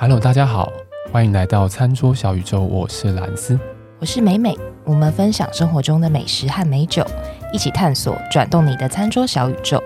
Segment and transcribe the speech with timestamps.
[0.00, 0.72] Hello，大家好，
[1.10, 3.58] 欢迎来到餐桌小宇宙，我是兰斯，
[3.98, 7.04] 我是美美，我们分享生活中的美食和美酒，
[7.52, 9.82] 一起探索转动你的餐桌小宇宙。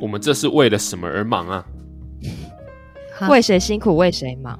[0.00, 1.66] 我们这是为了什么而忙啊？
[3.28, 4.56] 为谁辛苦为谁忙？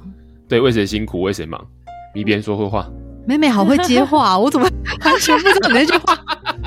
[0.48, 1.64] 对，为谁辛苦为谁忙？
[2.12, 2.90] 你别说会话。
[3.26, 4.68] 美美好会接话，我怎么
[5.04, 6.18] 完全不知道你那句话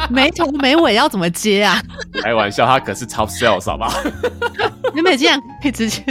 [0.10, 1.82] 没头没尾要怎么接啊？
[2.22, 3.92] 开玩笑，他可是 top sales 好吧？
[4.94, 6.04] 美美竟然可以直接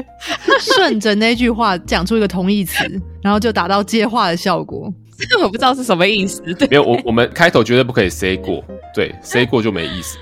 [0.60, 2.84] 顺着那句话讲出一个同义词，
[3.22, 4.92] 然后就达到接话的效果。
[5.18, 6.42] 这个我不知道是什么意思。
[6.54, 8.62] 对，没有，我我们开头绝对不可以 say 过，
[8.92, 10.18] 对，say 过就没意思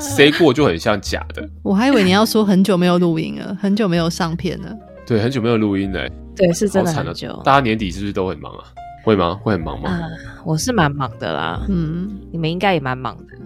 [0.00, 1.48] ，say 过就很像假的。
[1.62, 4.74] 我还以为你要说很久没有录音了，很久没有上片了。
[5.06, 6.08] 对，很久没有录音了。
[6.34, 7.40] 对，是真的很久。
[7.44, 8.64] 大家年底是不是都很忙啊？
[9.04, 9.38] 会吗？
[9.42, 9.90] 会很忙吗？
[9.90, 10.08] 呃、
[10.44, 11.60] 我是蛮忙的啦。
[11.68, 13.36] 嗯，你们应该也蛮忙的，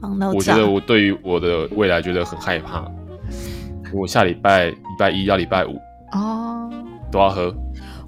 [0.00, 0.30] 忙到。
[0.30, 2.84] 我觉得我对于我的未来觉得很害怕。
[3.92, 5.76] 我下礼拜礼拜一到礼拜五
[6.12, 6.70] 哦
[7.10, 7.54] 都要喝，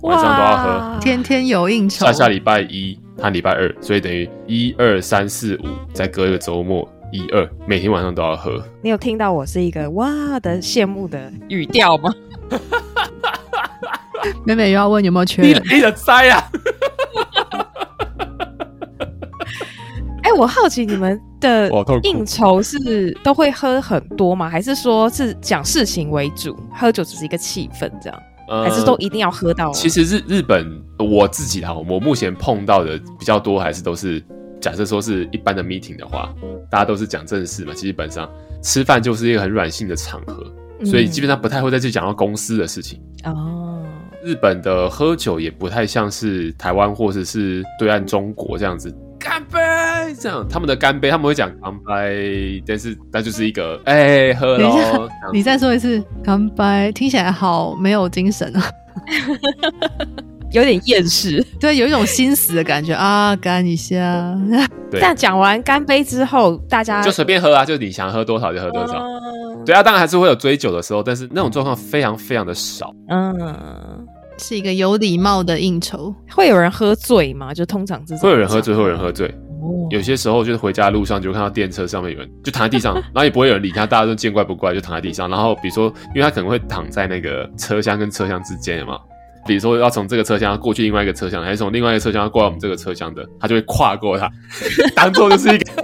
[0.01, 2.07] 晚上都要喝，天天有应酬。
[2.07, 8.65] 下下礼拜一和礼拜二，所以等于一二三四五，再隔一个周末一二，每天晚上都要喝。
[8.83, 12.15] 你有听到我是一个哇的羡慕的语调吗？
[14.47, 15.63] 妹妹又要问有没有缺人？
[15.71, 16.43] 你的塞啊！
[20.35, 21.71] 我好奇你们的
[22.03, 24.49] 应酬是都会喝很多吗？
[24.49, 28.23] 还是说是讲事情为主，喝酒只是一个气氛这样？
[28.47, 29.73] 呃、还是都一定要喝到？
[29.73, 30.67] 其实日日本
[30.99, 34.23] 我自己哈，我目前碰到的比较多，还是都是
[34.61, 36.35] 假设说是一般的 meeting 的话，
[36.71, 37.73] 大家都是讲正事嘛。
[37.73, 38.29] 基本上
[38.63, 40.45] 吃饭就是一个很软性的场合，
[40.85, 43.83] 所以基本上不太会再去讲到公司的事情哦。
[44.23, 49.59] 日本的喝酒也不太像是台湾或者是对岸中国这样子干杯
[50.25, 53.95] 这样，他们的干杯他们会讲干杯，但是那就是一个哎、
[54.29, 55.07] 欸、喝喽。
[55.35, 58.65] 你再说一次干杯，听起来好没有精神啊，
[60.51, 64.35] 有点厌世， 对，有一种心死的感觉啊，干一下。
[64.91, 68.95] 对，但讲完干杯之后，大家就随便喝啊，就你想喝多少就喝多少。
[68.95, 72.91] Uh、对啊，当然还是会有追酒的时候，但是那种状况非常非常的少。
[73.11, 74.07] 嗯。
[74.37, 77.55] 是一个有礼貌的应酬，会有人喝醉吗？
[77.55, 79.33] 就通常这种会有人喝醉，会有人喝醉。
[79.65, 85.29] 哦，有些时候就是回家的路上就看到电车上面有人就躺在地上， 然后也不会有人理他，大家都见怪不怪，就躺在地上。
[85.29, 88.99] 然后比如说，因为他可能会躺在那个车厢跟车厢之间嘛，
[89.47, 94.31] 比如说要从这个车厢过去另外一个车厢，还是从另外一个车厢要过来我们这个车厢的，他就会跨过他，
[94.95, 95.73] 当做就是一个。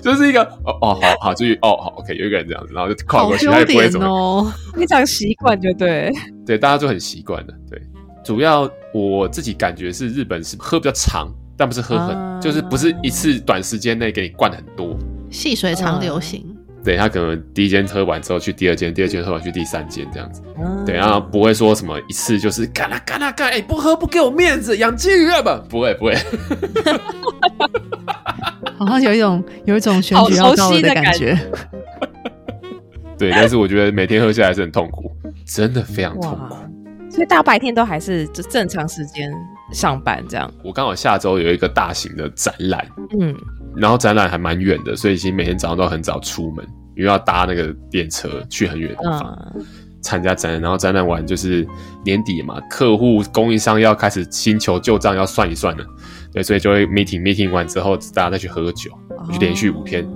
[0.00, 6.08] 就是一个哦哦好好注意哦好 OK 有一个人这样子，然后就跨过去，他也不会怎么哦，非常习惯就对，
[6.46, 7.82] 对大家就很习惯的对。
[8.24, 11.28] 主要我自己感觉是日本是喝比较长，
[11.58, 14.96] 但不是喝很，啊、就是不是一次短时间内给你灌很多，
[15.28, 16.40] 细水长流型。
[16.40, 25.60] 啊、对他可能第一间喝完之后去第二间，第二间喝完去第三间这样子，啊、对，然后不会说什么一次就是干啦干啦干，哎不喝不给我面子，养鸡鱼吧？
[25.68, 26.16] 不会不会。
[28.78, 31.36] 好像有一种有一种选举要到的感觉，
[33.18, 35.10] 对，但是我觉得每天喝下来是很痛苦，
[35.44, 36.54] 真的非常痛苦。
[37.10, 39.28] 所以大白天都还是就正常时间
[39.72, 40.52] 上班这样。
[40.62, 42.86] 我刚好下周有一个大型的展览，
[43.20, 43.34] 嗯，
[43.76, 49.56] 然后展览还蛮远的，所以其实每天早上都很早出门，因为要搭那个电车去很远的地方
[50.00, 50.60] 参加展览。
[50.60, 51.66] 然后展览完就是
[52.04, 55.84] 年底嘛，客户供应商要开始新旧账要算一算了。
[56.32, 58.90] 对，所以就会 meeting meeting 完之后，大家再去喝酒，
[59.32, 60.06] 就连续五天，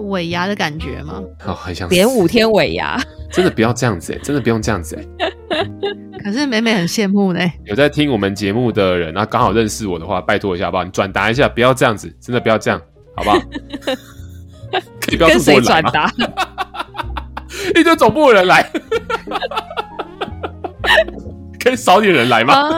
[0.00, 1.22] 尾牙的感觉吗？
[1.40, 2.98] 好，很想连五天尾牙，
[3.30, 5.04] 真的不要这样子哎，真的不用这样子哎。
[6.24, 7.40] 可是美美很羡慕呢。
[7.64, 10.84] 有在听我们节目的人，那刚好认识我的话，拜托一下好不好？
[10.84, 12.80] 你转达一下，不要这样子，真的不要这样，
[13.16, 13.38] 好不好？
[15.00, 16.10] 可以不要跟谁转达？
[17.76, 18.70] 一堆总部的人来。
[21.62, 22.54] 可以少点人来吗？
[22.54, 22.70] 啊，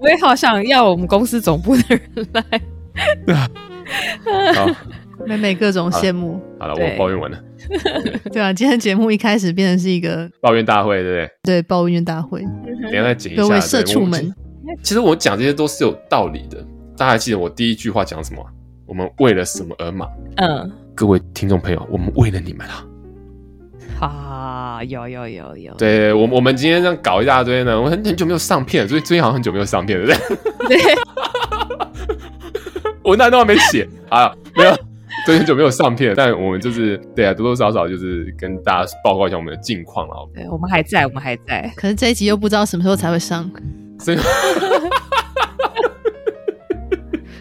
[0.00, 2.42] 我也好想要我们公司总部的人来。
[3.26, 3.48] 对啊，
[4.54, 4.66] 好，
[5.26, 6.40] 美美各种羡慕。
[6.58, 7.38] 好了，我抱怨完了。
[8.32, 11.30] 对啊，今天节目一开始变成是一个抱怨大会，对不对？
[11.42, 12.42] 对，抱怨大会。
[12.82, 13.42] 等下再剪一下。
[13.42, 14.34] 各位社畜们，
[14.82, 16.58] 其实我讲这些都是有道理的。
[16.96, 18.44] 大家还记得我第一句话讲什么？
[18.86, 20.08] 我们为了什么而忙？
[20.36, 22.86] 嗯，各位听众朋友，我们为了你们啊。
[24.00, 30.78] 啊，有有有有，对我我们今天这样搞一大堆呢，我很很久没有上片了，所以最近好像很久没有上片了，对不对？
[30.78, 30.94] 对，
[33.04, 34.74] 我那都还没写啊，没有，
[35.38, 40.16] 很久没有上片了，但我们就是对啊，多多少少就是跟大家报告一下我们的近况啊。
[40.34, 43.50] 对，我们还在，我们还在，可是这一集又不知道什么时候才会上，
[43.98, 44.16] 所以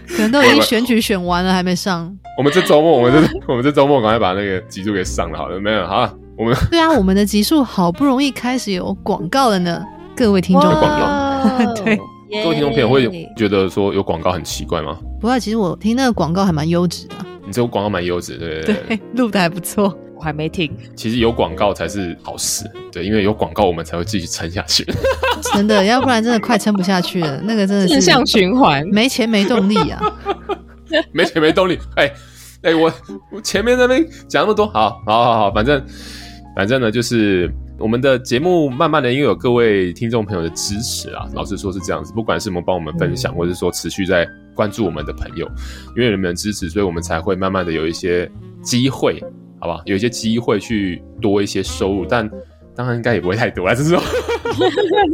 [0.08, 2.16] 可能都已经选举选完了，还没上。
[2.38, 5.86] 我们这周末，我们这我们这周末赶快把那个集数给上了，好了没有？
[5.86, 9.84] 好了，我们对啊，我们的集数好不容易开始有广告了呢，
[10.16, 12.00] 各位听众朋友， 对，
[12.32, 15.00] 各位听众朋友会觉得说有广告很奇怪吗？
[15.20, 17.16] 不会其实我听那个广告还蛮优质的，
[17.46, 19.98] 你这个广告蛮优质，对对对， 录的还不错。
[20.16, 24.86] 我还没听，其实有广告才是好事，对，因为有广告我们才会继续撑下去。
[25.56, 27.40] 真的，要不然真的快撑不下去了。
[27.42, 30.02] 那个真的是正向循环，没钱没动力啊，
[31.14, 31.80] 没钱没动力。
[31.96, 32.14] 哎、欸、
[32.64, 32.92] 哎、欸，我
[33.32, 35.82] 我前面那边讲那么多，好，好，好，好，反正
[36.54, 37.50] 反正呢，就是
[37.80, 45.46] 我们的节目慢慢的，因为有各位听众朋友的支持啊，老实说是这样子，不管是我们帮我们分享，嗯、或者说持续在关注我们的朋友，
[45.96, 48.30] 因为有你们的支持，所以我们才会慢慢的有一些
[48.62, 49.24] 机会。
[49.62, 52.30] 好吧，有一些机会去多一些收入，但
[52.76, 54.02] 当然应该也不会太多啊，就是说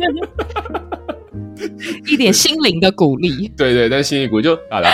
[2.08, 3.52] 一点心灵的鼓励。
[3.58, 4.88] 对 对，但心灵鼓励就好了。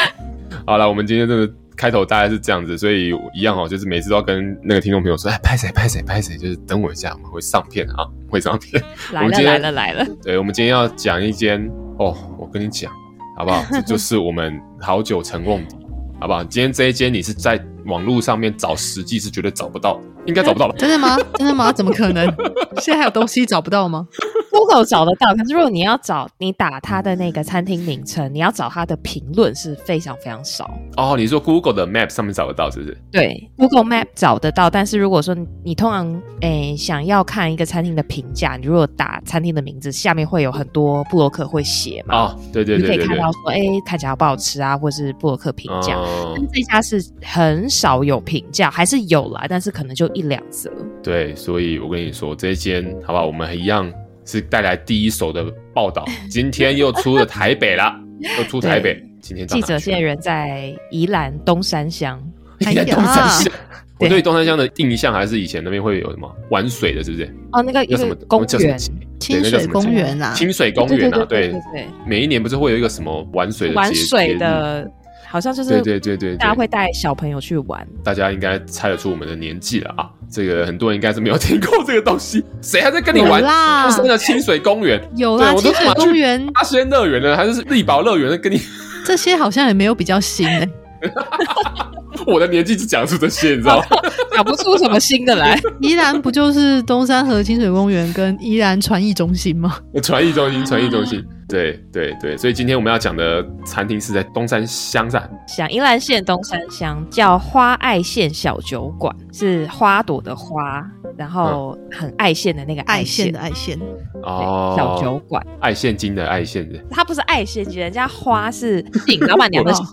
[0.66, 8.80] 好了，我们今天这个开头大概是这样子，所以一样哦，就是每次都要跟那个听众朋友说，哎，拍谁拍谁拍谁，就是等我一下，我们会上片啊， 会上片。
[9.12, 10.06] 来了来了来了。
[10.22, 11.60] 对，我们今天要讲一间
[11.98, 12.92] 哦，我跟你讲，
[13.36, 13.66] 好不好？
[13.72, 15.76] 这就是我们好久成瓮底。
[16.20, 16.44] 好不好？
[16.44, 20.76] 今天这一间你是在网络上面找，实际是绝对找不到，应该找不到了。
[20.78, 21.18] 真的吗？
[21.36, 21.72] 真的吗？
[21.72, 22.26] 怎么可能？
[22.82, 24.08] 现在还有东西找不到吗
[24.50, 30.70] ？Google 找得到，可是如果你要找，你打他的那个餐厅名称，你要找他的评论是非常非常少。
[30.98, 32.98] 哦，你说 Google 的 Map 上面找得到是不是？
[33.12, 36.10] 对，Google Map 找得到，但是如果说你，通常
[36.42, 42.16] 诶、欸、想要看一个餐厅的评价，你如果打餐厅的名字，下面会有很多布洛克会写嘛。
[42.16, 45.96] 哦，对对对，对，对，你可以看到说，哎、欸，看起来好不好吃啊，或是布洛克评价。
[45.98, 50.72] 哦、但这家是很少有评价，还是有啦，但是可能就一两则。
[51.02, 53.26] 对，所以我跟你说，这一间好不好？
[53.26, 53.92] 我们一样。
[54.24, 57.92] 是带来第一手的报道，今天又出了台北了，
[58.38, 58.96] 又出台北。
[59.20, 62.22] 今天记者现在人在宜兰东山乡，
[62.60, 63.52] 宜兰东山乡。
[64.00, 67.36] 我对东山乡的印象还是以前那边会有什么玩水的，是不是？
[67.52, 68.78] 哦，那个有什么公园？
[69.20, 71.88] 清水公园啊，清水公园啊，对对对。
[72.06, 74.90] 每一年不是会有一个什么玩水的玩水的？
[75.32, 77.88] 好像就是对对对对，大家会带小朋友去玩。
[78.04, 80.10] 大家应该猜得出我们的年纪了啊！
[80.30, 83.42] 这个很多人应该是没有听过这个东西， 谁还在跟你玩？
[83.42, 88.38] 啦，是那个清水公园有啦，清水公园、阿仙乐园呢，还是丽宝乐园？
[88.42, 88.60] 跟你
[89.06, 90.68] 这些好像也没有比较新的。
[92.28, 93.86] 我的年纪只讲出这些，你知道吗？
[94.36, 95.60] 讲不出什么新的来。
[95.80, 99.78] 宜兰不就是东山河清水公园跟宜兰传艺中心吗？
[100.04, 101.24] 传艺中心，传艺中心。
[101.52, 110.82] 对对对，所以今天我们要讲的餐厅是在东山乡站，像宜兰县东山乡，叫花爱县小酒馆，是花朵的花，
[111.18, 113.78] 然后很爱县的那个爱县的爱县。
[114.24, 119.86] 哦，小酒馆，爱现金的爱县的，它不是爱现金，人家花是姓老板娘的 姓。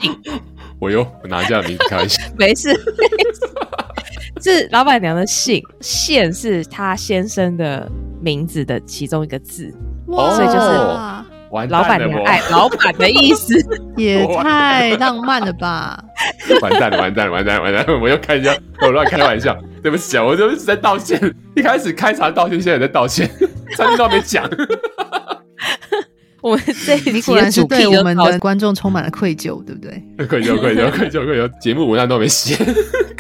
[0.78, 2.72] 我哟，我拿这样的名字开玩笑， 没事，
[4.40, 7.90] 是老板娘的姓，县是她先生的
[8.20, 9.75] 名字的其中一个字，
[10.06, 11.28] 哇所以就是。
[11.70, 13.54] 老板娘爱老板的意思，
[13.96, 15.98] 也太浪漫了吧！
[16.60, 18.00] 完蛋了，完蛋了，完蛋了，完蛋了！
[18.00, 21.18] 我又开一下，我乱开玩笑， 对不起啊，我就一直在道歉。
[21.54, 23.28] 一开始开场道歉，现在也在道歉，
[23.76, 24.48] 餐厅都没讲。
[26.40, 30.26] 我们这你果然是对我们的观众充满了愧疚，对不对？
[30.26, 31.50] 愧疚，愧疚，愧疚，愧疚！
[31.61, 32.54] 节目文案都没写，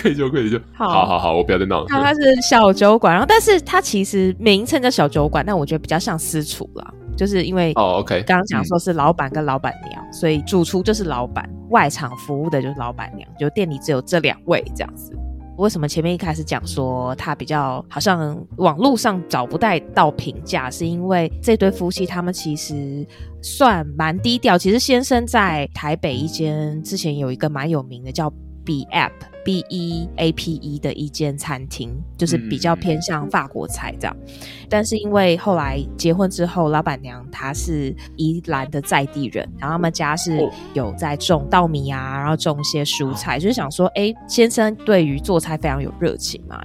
[0.00, 0.60] 愧疚，愧疚。
[0.72, 1.86] 好，好，好，好，我不要再闹了。
[1.88, 6.94] 它是小酒馆，然后，但是它其实名称叫小酒馆，但我觉得比较像私厨啦。
[7.18, 15.12] 就是因为哦，OK，刚刚讲说是老板跟老板娘，嗯、所以主厨就是老板，外场服务的就是老板娘，就店里只有这两位这样子。
[15.56, 23.04] 为什么前面一开始讲说他比较好像网络上找不带到评价，是因为这对夫妻他们其实
[23.42, 24.56] 算蛮低调。
[24.56, 28.32] 其实先生在台北一间之前有一个蛮有名的叫
[28.64, 29.10] B App。
[29.48, 34.14] B E A P E 的一间餐厅，就是比较偏向法国菜这样。
[34.26, 34.36] 嗯、
[34.68, 40.38] 但是因为后来结婚之后，老板娘她是宜兰的在地人，然后他们家是
[40.74, 46.60] 有在种稻米啊，然后种一些蔬菜，哦、就是想说，哎、欸，先生对于做菜非常有热情嘛。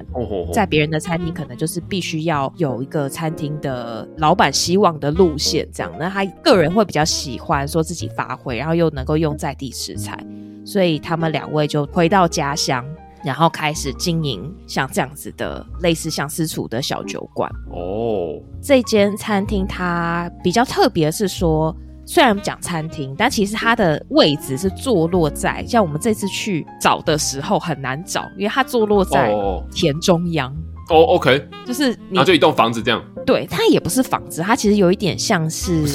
[0.51, 5.89] 在别人的餐厅，可能就是必须要有一个餐厅的老板希望的路线这样。
[5.97, 10.21] 那他个人会比较喜欢说自己发挥，然后又能够用在地食材。
[10.65, 12.85] 所以他们两位就回到家乡，
[13.23, 17.49] 然后开始经营像这样子的类似像私厨的小酒馆。
[17.71, 29.33] 哦，这间餐厅它比较特别是说，虽然讲餐厅，但其实它的位置是坐落在像我们这次去找的时候很难找，因为它坐落在
[29.73, 30.53] 田中央。
[30.89, 33.01] 哦，OK，就是你就一栋房子这样。
[33.25, 35.85] 对，它也不是房子，它其实有一点像是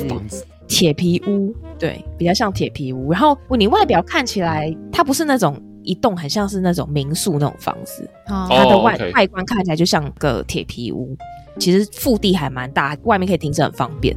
[0.69, 1.53] 铁皮屋。
[1.79, 3.11] 对，比较像铁皮屋。
[3.11, 9.15] 然后你外表看起来，它不是那种一栋很像是那种民宿那种房子，它的外、oh, okay.
[9.15, 11.17] 外观看起来就像个铁皮屋。
[11.59, 14.17] 其实腹地还蛮大，外面可以停车很方便。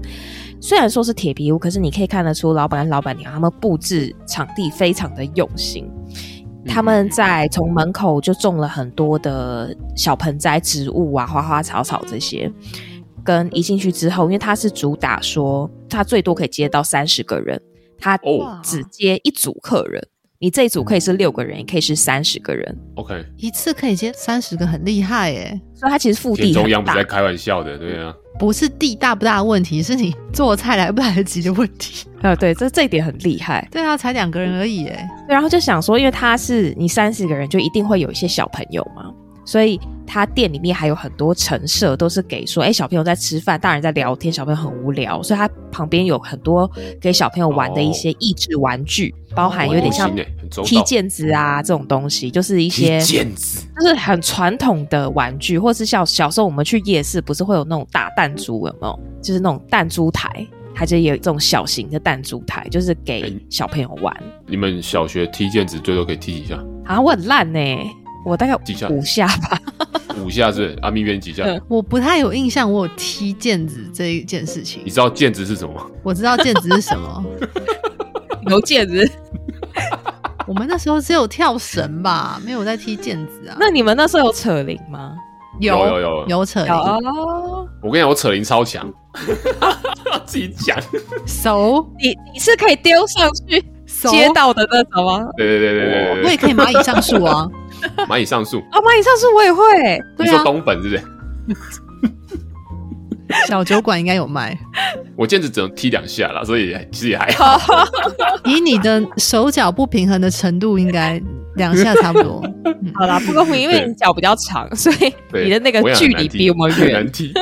[0.59, 5.89] 虽然说是铁皮屋，可是你可以看得出老板跟老板娘他们布置场地非常的用心。
[6.67, 12.51] 他们在从门口就种了很多的小盆栽植物啊，花花草草这些。
[13.23, 17.61] 跟一进去之后，因为他是主打说他最多可以接到三十个人，
[17.99, 18.19] 他
[18.63, 20.01] 只接一组客人。
[20.43, 22.75] 你这一组可以是六个人，也可以是三十个人。
[22.95, 25.61] OK，一次可以接三十个，很厉害耶！
[25.75, 26.61] 所以他其实腹地很大。
[26.61, 32.07] 中央不在开玩笑的，对啊，不是地大不大的问题，是你做菜来不来得及的问题。
[32.23, 33.67] 啊，对，这这一点很厉害。
[33.71, 35.07] 对啊，才两个人而已，哎。
[35.29, 39.13] 然后就想说，因为他是你三十个人，就一定会有一些小朋友嘛。
[39.45, 39.79] 所以
[40.13, 50.13] 他店里面还有很多陈设，都是给说，哎、欸，小朋友在吃饭，大人在聊天，小朋友很无聊，所以他旁边有很多给小朋友玩的一些益智玩具，哦、包含有点像
[50.65, 58.99] 踢毽子啊这种东西，就是一些毽子，就是很传统的玩具，或是像小时候我们去夜市，不是会有那种打弹珠，有没有？
[59.23, 64.13] 就是那种弹珠台，它就有这种小型的弹珠台，就是给小朋友玩。
[64.13, 66.61] 欸、你们小学踢毽子最多可以踢几下？
[66.83, 67.89] 啊，我很烂呢、欸。
[68.25, 68.87] 我大概几下？
[68.89, 69.59] 五下吧。
[70.23, 71.43] 五下是阿咪边几下？
[71.67, 74.81] 我不太有印象，我有踢毽子这一件事情。
[74.85, 75.91] 你知道毽子是什么？
[76.03, 77.23] 我知道毽子是什么。
[78.49, 79.09] 有毽子。
[80.47, 83.55] 我们那时候只有跳绳吧，没有在踢毽子啊。
[83.59, 85.15] 那你们那时候有扯铃吗？
[85.59, 86.73] 有有有有扯铃。
[87.81, 88.91] 我跟你讲，我扯铃超强。
[90.25, 90.77] 自己讲。
[91.25, 93.61] 手，你你是可以丢上去
[94.09, 95.27] 接到的那种吗？
[95.37, 97.47] 对对对对对，我也可以蚂蚁上树啊。
[98.07, 98.79] 蚂蚁上树啊！
[98.79, 100.01] 蚂蚁上树我也会。
[100.19, 101.03] 你说东本是不是？
[103.47, 104.57] 小酒馆应该有卖。
[105.15, 107.57] 我毽子只能踢两下啦，所以其实也还好。
[108.43, 111.21] 以你的手脚不平衡的程度，应该
[111.55, 112.43] 两下差不多。
[112.95, 115.13] 好啦，不公平，因为你脚比较长，所以
[115.45, 117.33] 你的那个距离比我们远，很难踢，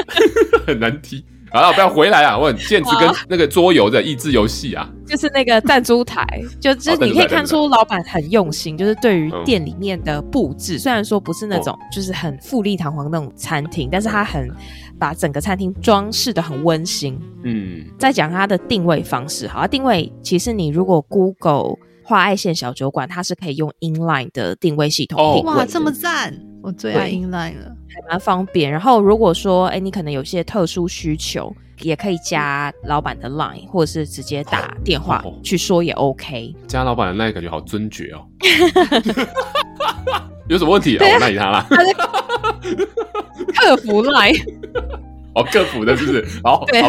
[0.67, 1.25] 很难踢。
[1.51, 2.37] 好了，不要回来啊！
[2.37, 6.23] 我毽子跟那个桌游的益智游戏啊，就是那个弹珠台，
[6.59, 14.49] 就就是你可以看出老板很用心，就是对于店里面的布置，虽然说不是那种就是很富丽堂皇那种餐厅，但是他很
[14.99, 17.19] 把整个餐厅装饰的很温馨。
[17.43, 25.57] 嗯，再讲它的定位方式，好，定位其实你如果 Google 画爱线小酒馆，它是可以用 inline 的定位系统定位。
[25.57, 26.33] 哇，这么赞！
[26.61, 27.75] 我最爱 inline 了。
[28.09, 36.55] 蛮方便，然后如果说，哎，你可能有些特殊需求，也可以加老板的 line，或者是直接打电话去说也 OK。
[36.67, 38.25] 加老板的 line 感觉好尊爵哦。
[40.47, 41.05] 有什么问题啊？
[41.05, 41.67] 我赖他啦。
[43.55, 44.41] 客服 line。
[45.35, 46.25] 哦，客服的是不是？
[46.43, 46.81] 好，对，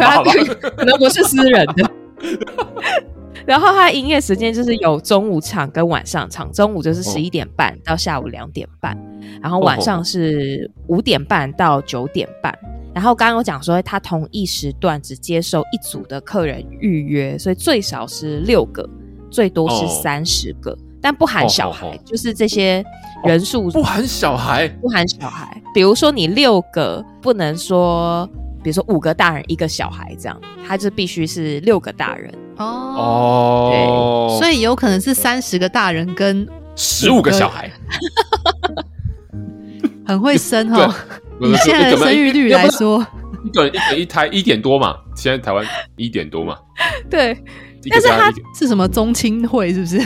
[0.71, 1.91] 可能不是私人的。
[3.47, 8.97] 然后它营业时间就是有中午场跟晚上场，中午就是十一点半到下午两点半，
[9.41, 12.57] 然后晚上是五点半到九点半。
[12.93, 18.89] 然后刚刚有讲说，他同一时段只接受一组的客人预约，所以最少是六个，
[19.31, 22.85] 最多是三十个，但不含小孩，就是这些
[23.25, 25.63] 人数不含小孩，不含小孩。
[25.73, 28.29] 比如说你六个不能说。
[28.63, 32.31] 比如说五个大人一个小孩这样，他就必须是六个大人
[32.65, 33.71] 哦。
[33.73, 37.71] 对，所以有可能是三十个大人跟十五个小孩，
[40.07, 40.95] 很会生哦。
[41.41, 43.05] 以现在的生育率来说，
[43.45, 45.65] 一个人一个一胎一点多嘛，现在台湾
[45.97, 46.57] 一点多嘛。
[47.09, 47.35] 对，
[47.91, 49.99] 但是他是什么宗亲会是不是？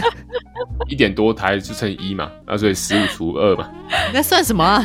[0.88, 3.68] 一点多台就乘一嘛，那所以十五除二嘛。
[4.12, 4.84] 那算什么啊？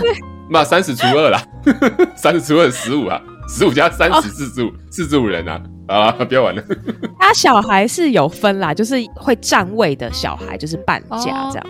[0.49, 1.39] 那三十除二啦，
[2.15, 3.21] 三十除二十五啊。
[3.51, 5.59] 十五加三十四十五，四十五人啊！
[5.89, 6.63] 啊，不要玩了。
[7.19, 11.65] 他小孩是有分啦，就是会占位的小孩就是半价这样。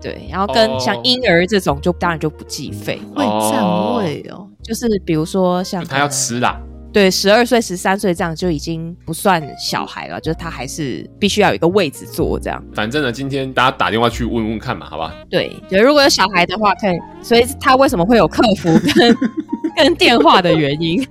[0.00, 3.00] 对，然后跟像婴儿这种就当然就不计费。
[3.14, 3.62] 会占
[3.96, 6.58] 位哦，就是比如说像他要吃啦。
[6.90, 12.64] 对，十二岁、十三岁这样就已经不算小孩了，就是他还是必须要有一个位置坐这样。
[12.74, 15.12] 反正呢，今天大家打电话去问问看嘛，好吧？
[15.28, 16.98] 对，就如果有小孩的话，可以。
[17.22, 19.16] 所以他为什么会有客服跟
[19.76, 21.06] 跟电话的原因？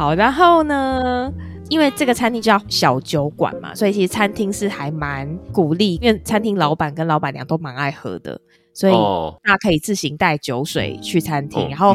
[0.00, 1.30] 好，然后呢，
[1.68, 8.40] 因为这个餐厅叫小酒馆嘛，所以其实餐厅是还蛮鼓励，因为餐厅老板跟老板娘都蛮爱喝的。
[8.72, 8.92] 所以
[9.44, 11.94] 大家可以自行带酒水去餐厅，哦、然后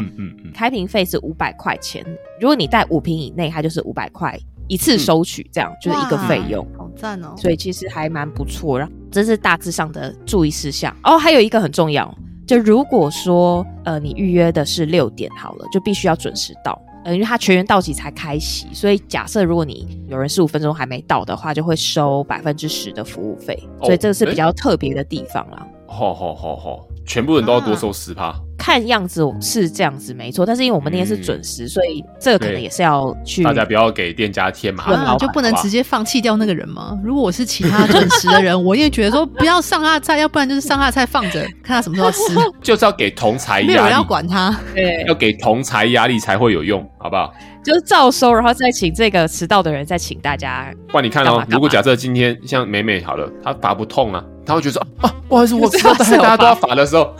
[0.54, 2.00] 开瓶费是五百块钱。
[2.06, 6.64] 嗯嗯嗯、如果你带五瓶以内，它就是五百块一次收取，这样、嗯、就是一个费用。
[6.78, 7.34] 好赞哦！
[7.36, 8.78] 所以其实还蛮不错。
[8.78, 11.18] 然后这是大致上的注意事项哦。
[11.18, 25.64] 还有一个很重要，就如果说呃你预约的是六点好了，就必须要准时到，呃，因为它全员到齐才开席，所以假设如果你有人十五分钟还没到的话，就会收百分之十的服务费，所以这个是比较特别的地方啦。
[25.86, 26.84] 好好好好。
[27.06, 28.34] 全部人都要多收十趴，
[28.66, 33.44] 看样子是这样子没错，但是因为我们那天是准时，嗯、所以这个可能也是要去。
[33.44, 36.98] 大家不要给店家添麻烦，啊，就不能直接放弃掉那个人吗？
[37.04, 42.18] 如果我是其他准时的人， 我也觉得说不要上他菜，要不然就是上他菜放着，看他什么时候吃。
[42.60, 47.32] 就是要给同才压力，没有人要管他，对，要给同才压力才会有用，好不好？
[47.64, 50.68] 就是照收，然后再请这个迟到的人再请大家。
[50.88, 57.14] 不然你看哦，如果假设今天像美美好了，她罚不痛啊，她会觉得说啊，不好意思，我知道 大家都要罚的时候。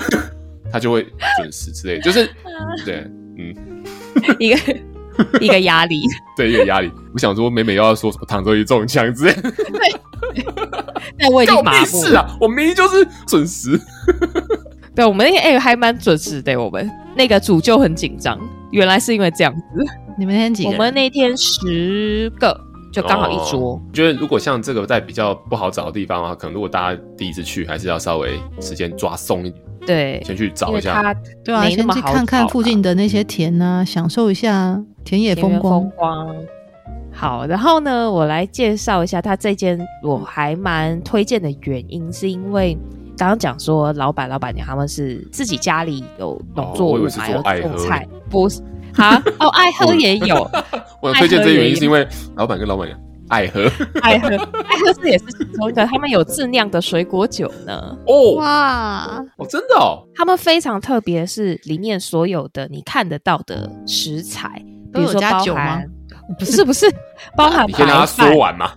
[0.72, 1.06] 他就会
[1.38, 2.28] 准时之类，就是
[2.84, 3.06] 对，
[3.38, 3.54] 嗯，
[4.38, 4.76] 一个
[5.40, 6.02] 一个压力，
[6.36, 6.90] 对，一个压力。
[7.12, 10.44] 我想说，美美又要说什么躺着一中枪之类，对，
[11.18, 12.36] 但我已经麻木了。
[12.40, 13.80] 我明明就是准时，
[14.94, 16.60] 对，我们那天哎、欸、还蛮准时的。
[16.60, 18.38] 我们那个组就很紧张，
[18.72, 19.62] 原来是因为这样子。
[20.18, 20.70] 你们那天几个？
[20.70, 22.58] 我们那天十个，
[22.96, 23.60] 就刚好一桌。
[23.60, 29.62] 我觉得如果像这个在比较不好找的地方啊，可能如果大家第一次去，还是要稍微时间抓松一点。
[29.86, 35.82] 对，先去找一下，对啊，先去看看附近的那些田啊，享受一下田野风光。
[35.82, 36.36] 风光。
[37.12, 42.76] 好，然后呢，我来介绍一下他这间我还蛮推荐的原因，是因为
[43.16, 48.62] 刚刚讲说老板、老板娘他们是自己家里有农作物，还有种菜，不是？
[48.96, 50.50] 好 哦，爱喝也有。
[51.02, 52.98] 我推荐这原因是因为老板跟老板娘。
[53.28, 53.60] 爱喝，
[54.02, 55.84] 爱喝，爱喝是也是其中一个。
[55.84, 57.98] 他们有自酿的水果酒呢。
[58.06, 60.06] 哦哇，哦真的哦。
[60.14, 65.84] 他们非常特别，是里面所有的你看得到的食材，比如说包含，
[66.38, 66.88] 不是不是，
[67.36, 67.72] 包含白饭。
[67.72, 68.70] 你先让他说完嘛。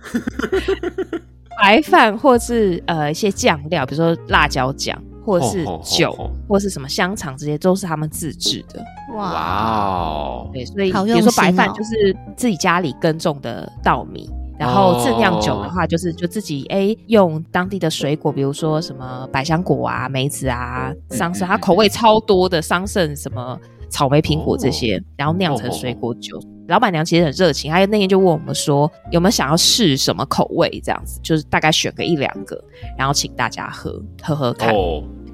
[1.62, 5.00] 白饭或是呃一些酱料，比如说辣椒酱，
[5.30, 8.82] 或者是酒，或是什么香肠，这些都是他们自制的。
[9.14, 14.28] 哇哦，对，所以比如说白饭就是自己家里耕种的稻米。
[14.58, 26.38] 然后自酿酒的话，就是就自己哎用当地的水果，比如说什么百香果啊、梅子啊、桑葚，它口味超多的桑葚、什么草莓、苹果这些，然后酿成水果酒。
[26.68, 32.62] 老板娘其实很热情，她那天就问我们说有没有想要试什么口味，这样子就是大概选个一两个，
[32.98, 33.90] 然后请大家喝
[34.22, 34.74] 喝喝看。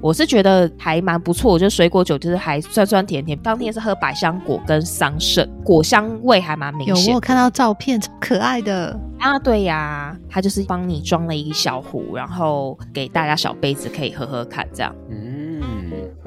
[0.01, 3.37] 我是觉得还蛮不错，就水果酒就是还酸酸甜甜。
[3.39, 7.05] 当天是喝百香果跟桑葚，果香味还蛮明显。
[7.05, 9.39] 有，我有看到照片，超可爱的啊！
[9.39, 14.95] 对呀，他就是帮你装了一个小壶，然后给大家小杯子可以喝喝看，这样。
[15.09, 15.61] 嗯，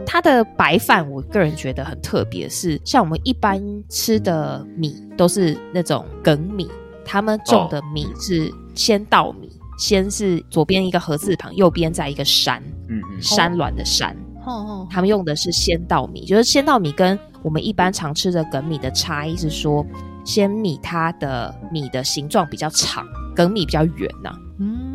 [0.04, 6.68] 它的白饭，我个人觉得很特别，是像我们一般吃的米都是那种梗米，
[7.04, 9.48] 他们种的米是鲜稻米。
[9.80, 14.14] 先是左边一个禾字旁，右边在一个山，嗯嗯，山峦的山，
[14.44, 19.84] 哦哦，他们用的是鲜稻米，就是鲜稻米跟我们一般常吃的梗米的差异是说，
[20.22, 24.89] 鲜米它的米的形状比较长，梗米比较圆呐、啊，嗯，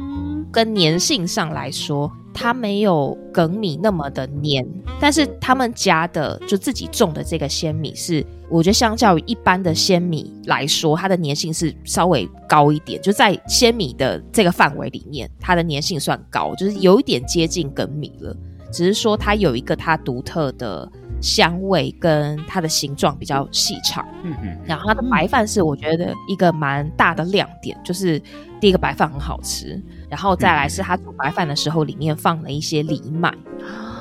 [0.55, 2.09] 跟粘性上来说。
[2.37, 4.67] 它没有粳米那么的黏，
[4.99, 13.01] 但是他们家的就自己种的这个鲜米是，我觉得相较于一般的鲜米来说，它的粘性是稍微高一点。
[13.01, 18.35] 就在鲜米的这个范围里面，它的粘性算高，就是有一点接近粳米了。
[18.69, 24.05] 只是说它有一个它独特的香味，跟它的形状比较细长。
[24.23, 24.57] 嗯嗯。
[24.65, 28.19] 然后它的白饭是我觉得一个蛮大的亮点，就是
[28.59, 29.81] 第一个白饭很好吃。
[30.09, 33.33] 然后再来是它煮白饭的时候，里面放了一些藜麦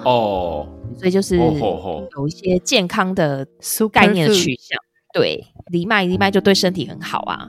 [0.05, 3.47] 哦，所以就是有一些健康的
[3.91, 4.79] 概念的取向。
[5.13, 7.49] 对，藜麦藜麦就对身体很好啊。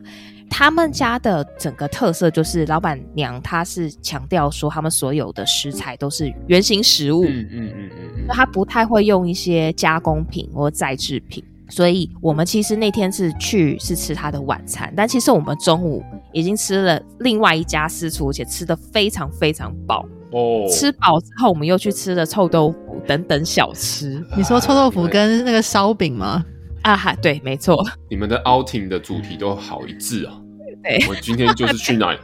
[0.49, 11.43] 他们家的整个特色就是老板娘她是强调说，他们所有的食材都是原型食物，嗯嗯嗯嗯，他不太会用一些加工品或再制品。
[11.67, 20.05] 所以我们其实那天是去是吃他的晚餐，但其实我们中午已经吃了另外一家私厨，而且吃得非常非常饱。
[20.31, 24.23] 哦，吃饱之后，我们又去吃了臭豆腐等等小吃。
[24.37, 26.45] 你说臭豆腐跟那个烧饼吗？
[26.85, 27.83] 啊哈，对，没错。
[28.11, 30.39] 你们的 outing 的主题都好一致啊。
[30.83, 32.15] 对，我今天就是去哪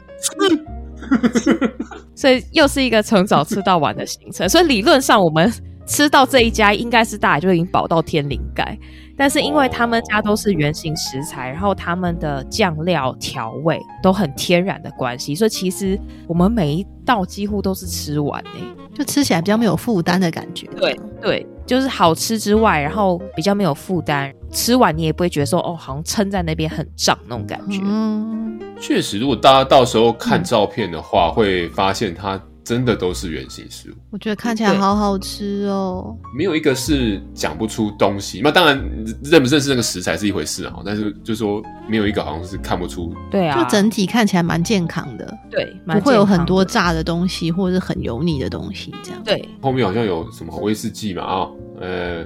[2.16, 4.48] 所以又是一个从早吃到晚的行程。
[4.48, 5.52] 所以理论上，我们
[5.88, 8.78] 吃到这一家，应该是大家就已经饱到天灵盖。
[9.18, 18.62] 但是因为他们家都是原型食材，然后他们的酱料调味都很天然的关系，所以其实我们每一道几乎都是吃完诶，
[18.94, 20.68] 就吃起来比较没有负担的感觉。
[20.78, 27.80] 对对，就是好吃之外，然后比较没有负担，吃完你也不会觉得说哦，好像撑在那边很胀那种感觉。
[27.84, 33.94] 嗯，确实，如果大家到时候看照片的话，嗯、会发现它真的都是原型食物。
[34.12, 36.16] 我觉得看起来好好吃哦。
[36.38, 38.42] 没有一个是讲不出东西。
[38.44, 38.78] 那当然
[39.24, 43.14] 认不认识那个食材是一回事啊，但是就是说没有一个好像是看不出。
[43.30, 45.38] 对啊，就整体看起来蛮健康的。
[45.50, 49.22] 对，不会有很多炸的东西或者是很油腻的东西这样。
[49.24, 52.26] 对，后面好像有什么威士忌嘛啊、哦，呃，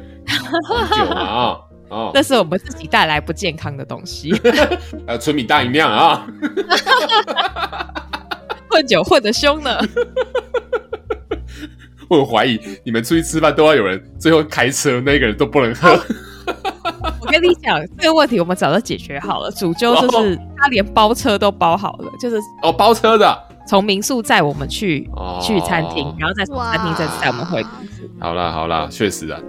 [0.67, 1.49] 红酒嘛啊。
[1.49, 4.33] 哦哦， 那是我们自己带来不健康的东西。
[5.05, 6.25] 呃，纯米大饮料啊，
[8.75, 9.79] 混酒混的凶呢。
[12.09, 15.89] 我怀疑你们出去吃饭都要有人最后开车，那个人都不能喝。
[17.21, 19.49] 我跟你讲，这个问题我们早就解决好了。
[19.51, 23.43] 主揪就是他连包车都包好了，就是哦，包车的。
[23.67, 28.07] 从民宿载我们去、哦、去餐厅，然后再从餐厅再载我们回公司。
[28.19, 29.41] 好啦好啦，确实啊，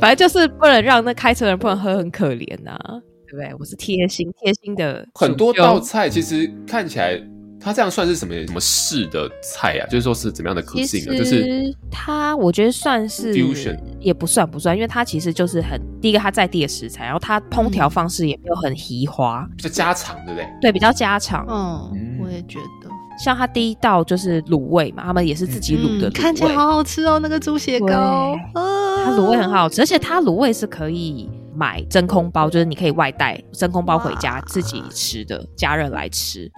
[0.00, 3.54] 反正就是不能让那开车的人不能喝，很可怜呐、啊，对不对？
[3.60, 5.06] 我是贴心贴心的。
[5.14, 7.22] 很多道菜其实看起来，
[7.60, 9.86] 它这样算是什么什么式的菜啊？
[9.86, 11.16] 就是说是怎么样的可信啊？
[11.16, 20.48] 就是它，我觉得算是 fusion，也不算不算，因为它其实就是很第一个它在地的食材，然后它烹调方式也没有很移花，比较家常，对不对？
[20.60, 21.46] 对，比较家常。
[21.48, 22.90] 嗯，我也觉得。
[23.22, 36.50] 像它第一道就是卤味嘛，他们也是自己卤的、嗯，看起来好好吃哦，那个猪血糕，它卤味很好吃，而且它卤味是可以买真空包，就是你可以外带真空包回家自己吃的，加热来吃。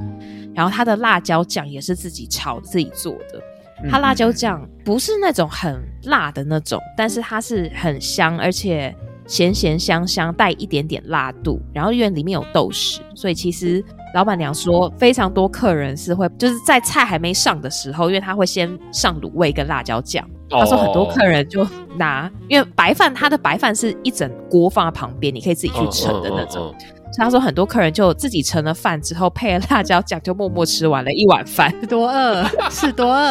[0.55, 3.42] 然后它的辣椒酱也是自己炒自己做的，
[3.90, 8.94] 它辣椒酱不是那种很辣的那种，但是它是很香，而且。
[9.25, 13.83] 咸咸香香，带一点点辣度，然后因为里面有豆豉，所以其实
[14.14, 20.25] 老板娘说非常多客人是会就是在菜还没上的时候，因为他会先上卤味跟辣椒酱。
[20.51, 26.75] 他说很多客人就拿，因为白饭他的白饭是一整锅放在旁边，你可以自己去盛的那种。
[27.14, 31.75] 所以他说很多客人就自己盛了饭之后配了辣椒酱，就默默吃完了一碗饭。
[31.87, 33.31] 多 饿是多饿，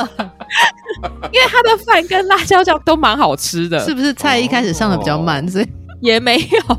[1.32, 4.12] 因为他的饭跟辣椒酱都蛮好吃的，是不是？
[4.14, 5.68] 菜一开始上的比较慢，所以。
[6.02, 6.78] 也没有，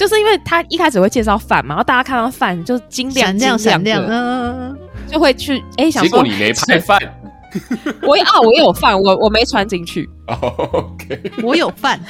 [0.00, 4.74] 就是因为他一开始会介绍饭嘛，然后大家看到饭就晶亮晶亮亮的，
[5.06, 6.98] 就会去哎、欸、想说，结果你没拍饭，
[8.00, 10.08] 我啊我有饭，我我没穿进去。
[10.24, 12.00] OK，我有饭，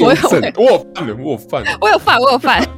[0.00, 2.68] 我有饭，我有饭，我有饭，我有饭，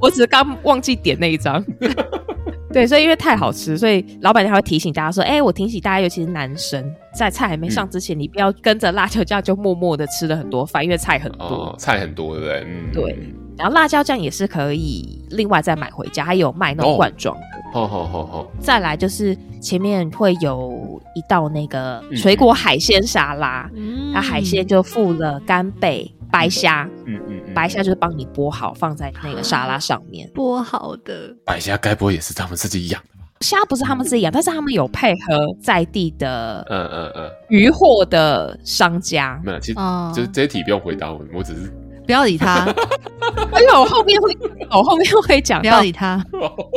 [0.00, 1.64] 我只是刚忘记点那一张。
[2.72, 6.82] 对，所以因为太好吃，所以老板娘会提醒大家说：“哎、欸，我提醒大家，尤其是男生，
[7.14, 12.64] 在菜还没上之前，嗯、你不要跟着辣椒酱就默默的吃了很多饭，因为菜很多，哦、菜很多，对不对？
[12.66, 13.18] 嗯，对。
[13.58, 17.42] 然后辣椒酱也是可以另外再买回家，还有卖那种罐装的。
[17.74, 18.50] 好好好好。
[18.58, 23.70] 再来就是前面会有一道那个水果海鲜沙拉，
[24.14, 27.36] 它、嗯、海鲜就附了干贝、白虾，嗯嗯。
[27.36, 30.26] 嗯白虾就是帮你剥好，放在那个沙拉上面。
[30.34, 33.26] 剥好的白虾，该不会也是他们自己养的吧？
[33.42, 39.38] 虾不是他们自己养，但是他们有配合在地的，嗯嗯嗯，渔获的商家。
[39.44, 39.74] 没有，其实
[40.14, 41.70] 就是这一题不用回答我，我只是
[42.06, 42.66] 不要理他。
[43.60, 44.34] 因为我后面会，
[44.70, 46.24] 我后面会讲，不要理他。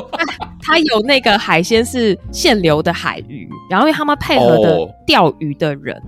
[0.62, 6.02] 他有那个海鲜是现流的海鱼，然后因为他们配合的钓鱼的人。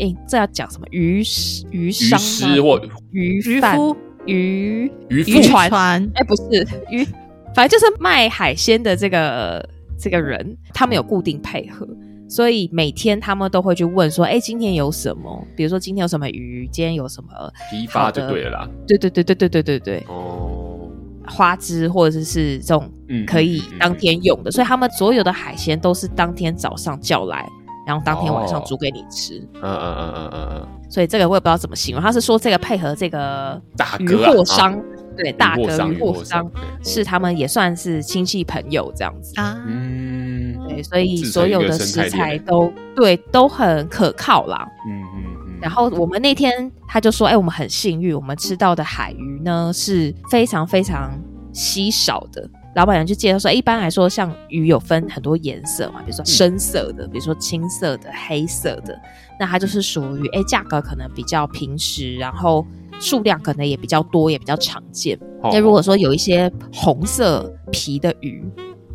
[0.00, 3.78] 哎、欸，这要讲什么鱼师、鱼商、鱼师或鱼贩、
[4.24, 5.70] 鱼渔渔船？
[6.14, 6.42] 哎、欸，不是
[6.90, 7.04] 鱼，
[7.54, 11.86] 反正就是卖海鲜的这个这个人，他们有固定配合，
[12.28, 15.46] 所以每天他们都会去问说：“哎、欸，今天有什么？
[15.54, 16.66] 比如说今天有什么鱼？
[16.72, 17.28] 今天有什么
[17.70, 20.04] 批发就对了啦。”对对对对对对对对。
[20.08, 20.88] 哦，
[21.26, 22.90] 花枝或者是是这种
[23.26, 27.46] 可以当天用的，嗯嗯嗯嗯、所以他们所有的海鲜都是当天早上叫来。
[27.86, 32.02] 然后当天晚上煮给你吃，嗯嗯嗯嗯嗯嗯，所以这个我也不知道怎么形容。
[32.02, 34.78] 他是说这个配合这个大渔货商，
[35.16, 36.48] 对大哥鱼货商
[36.84, 39.32] 是他们也算是亲戚朋友这样子。
[39.40, 45.58] 啊，嗯，对，所以所有的食材都对都很可靠啦，嗯嗯嗯。
[45.60, 51.10] 然后我们那天他就说，哎，我们很幸运，我们吃到的海鱼呢是非常非常
[51.52, 52.48] 稀少的。
[52.76, 58.96] 老板娘就介绍说，一般来说，像鱼有分很多颜色嘛，比如说深色的，比如说青色的、黑色的，
[59.40, 62.64] 那它就是属于哎，价格可能比较平实，然后
[63.00, 65.18] 数量可能也比较多，也比较常见。
[65.42, 68.44] 那如果说有一些红色皮的鱼，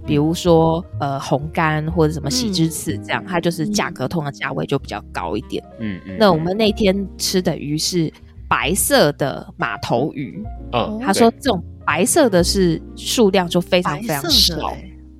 [0.05, 5.61] 比如说呃红干或者什么喜之刺这样，它就是价格通常价位就比较高一点。
[5.79, 6.15] 嗯嗯。
[6.17, 8.09] 那我们那天吃的鱼是
[8.47, 10.41] 白色的马头鱼。
[10.71, 11.61] 嗯，他说这种。
[11.85, 14.55] 白色的是数量就非常非常少，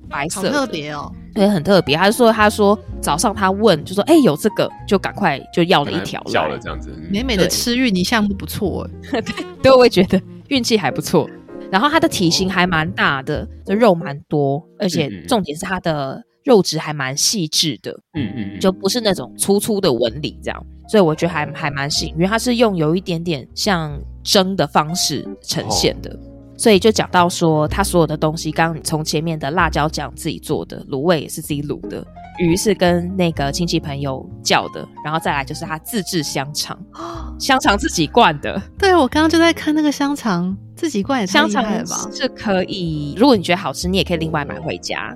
[0.08, 1.96] 白色，白色特别哦，对，很特别。
[1.96, 6.90] 他说，他说早上他问，就说，哎、欸，有这个，就赶快就要了一条，叫了这样子。
[7.10, 9.22] 美美的吃芋泥项目不错，对，
[9.62, 11.28] 对，我也觉得运气还不错。
[11.70, 26.16] 然后它的体型还蛮大的，就肉蛮多，而且重点是它的肉质还蛮细致的，嗯嗯，就不是那种粗粗的纹理这样，所以我觉得还还蛮幸运，因为它是用有一点点像蒸的方式呈现的。
[26.56, 32.02] 哦所以就讲到说，他所有的东西，刚刚从前面的辣椒酱自己做的，卤味也是自己卤的，
[32.38, 36.74] 鱼是跟那个亲戚朋友叫的，然后再来就是他自制香肠，
[37.38, 38.58] 香肠自己灌的。
[38.78, 41.62] 对，我刚刚就在看那个香肠自己灌，香肠
[42.10, 45.14] 是可以，如果你觉得好吃，你也可以另外买回家。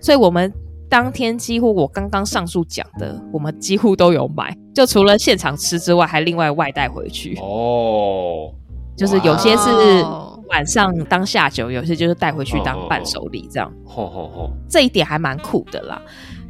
[0.00, 0.50] 所以我们
[0.88, 7.38] 当天几乎我刚刚上述讲的，我们几乎都有买，就除了现场吃之外，还另外外带回去。
[7.42, 8.50] 哦，
[8.96, 10.02] 就是有些是。
[10.48, 13.72] 晚上当下酒，有些就是带回去当伴手礼，这样。
[13.84, 16.00] 吼吼吼，这一点还蛮酷的啦。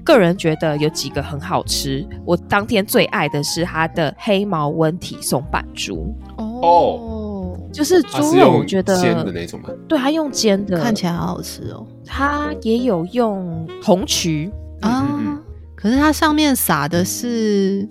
[0.04, 6.14] 个人觉得有几个很好吃，我当天最爱的是它的黑毛温体松板猪。
[6.38, 9.68] 哦，就是猪肉，我觉得煎的那种吗？
[9.86, 11.86] 对，它用煎的，看起来好好吃哦。
[12.06, 15.38] 它也有用红曲啊，
[15.74, 17.86] 可是它上面撒的是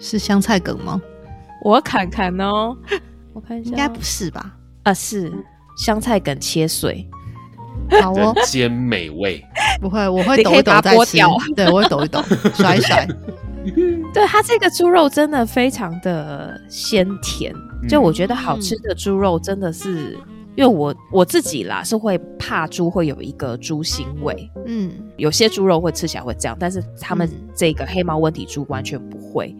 [0.00, 1.00] 是香菜梗吗？
[1.62, 2.76] 我看看哦，
[3.32, 4.56] 我看一下，应该不是吧？
[4.88, 5.30] 啊，是
[5.76, 7.06] 香菜梗切碎，
[8.00, 9.44] 好哦，煎美味。
[9.82, 11.18] 不会，我会抖一抖再吃。
[11.54, 12.22] 对，我会抖一抖，
[12.54, 13.06] 甩一甩。
[14.14, 17.54] 对，它这个猪肉真的非常的鲜甜，
[17.86, 29.54] 就我觉得好吃的猪肉真的是，嗯、因为我我自己啦是会怕猪会有一个猪腥味，嗯，有些猪肉会吃起来会这样，但是他们这个黑毛温体猪完全不会。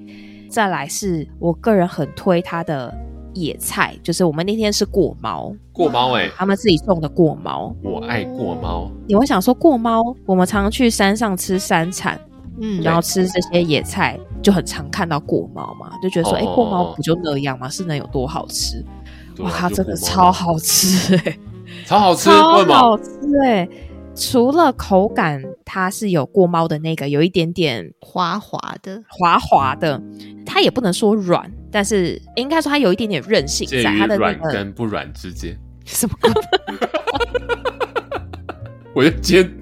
[0.51, 2.97] 再来是我个人很推它的。
[3.39, 8.91] 野菜就是我们那天是过猫，过猫哎、欸，他们自己种的过猫，我爱过猫。
[9.07, 12.21] 你会想说过猫，我们常常去山上吃山产，
[12.61, 17.69] 嗯，然后吃这些野菜就很常看到过猫嘛，就觉得说，哎、哦欸，过猫不就那样吗？
[17.69, 18.85] 是能有多好吃？
[19.39, 21.39] 哇，它真的超好吃哎、欸，
[21.87, 23.11] 超好吃，超好吃
[23.45, 23.69] 哎、欸！
[24.17, 30.03] 除了口感，它是有过猫的那个，有一点点滑滑的，滑滑的，
[30.45, 31.49] 它也不能说软。
[31.71, 35.57] 但是应该说它有一点点韧性，在它的软跟不软之间。
[35.85, 36.15] 什么？
[38.95, 39.49] 我就煎。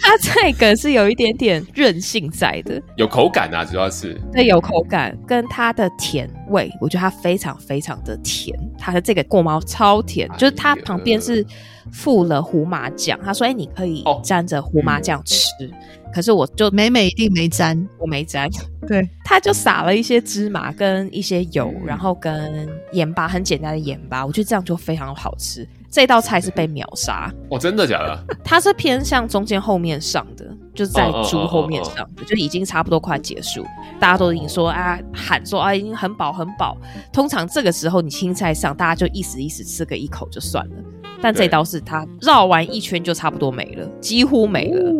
[0.00, 8.58] 它这个是有一点点韧性在的，有口感啊，主要是对，有口感跟它的甜味，我觉得它非常非常的甜。
[8.78, 11.44] 它的这个过猫超甜，就是它旁边是
[11.92, 13.18] 附了胡麻酱。
[13.22, 15.44] 他说：“哎，你可以沾着胡麻酱吃。
[15.66, 15.70] 哦”
[16.12, 18.48] 可是我就美美一定没沾，我没沾。
[18.86, 25.68] 对，他就撒了一些芝麻跟一些油，嗯、然后跟盐巴，很简单的盐巴，我觉得这样就非常好吃。
[25.90, 28.36] 这道菜是被秒杀哦，真的假的？
[28.44, 33.64] 它是偏向中间后面上的，就是在猪后面上的，哦哦哦哦哦就已经差不多快结束，
[33.98, 36.76] 大家都已经说啊，喊说啊，已经很饱很饱。
[37.12, 40.74] 通常这个时候你青菜上，大家就意思意思吃个一口就算了。
[41.20, 44.94] 但这道是它绕完一圈就差不多没了，几乎没了。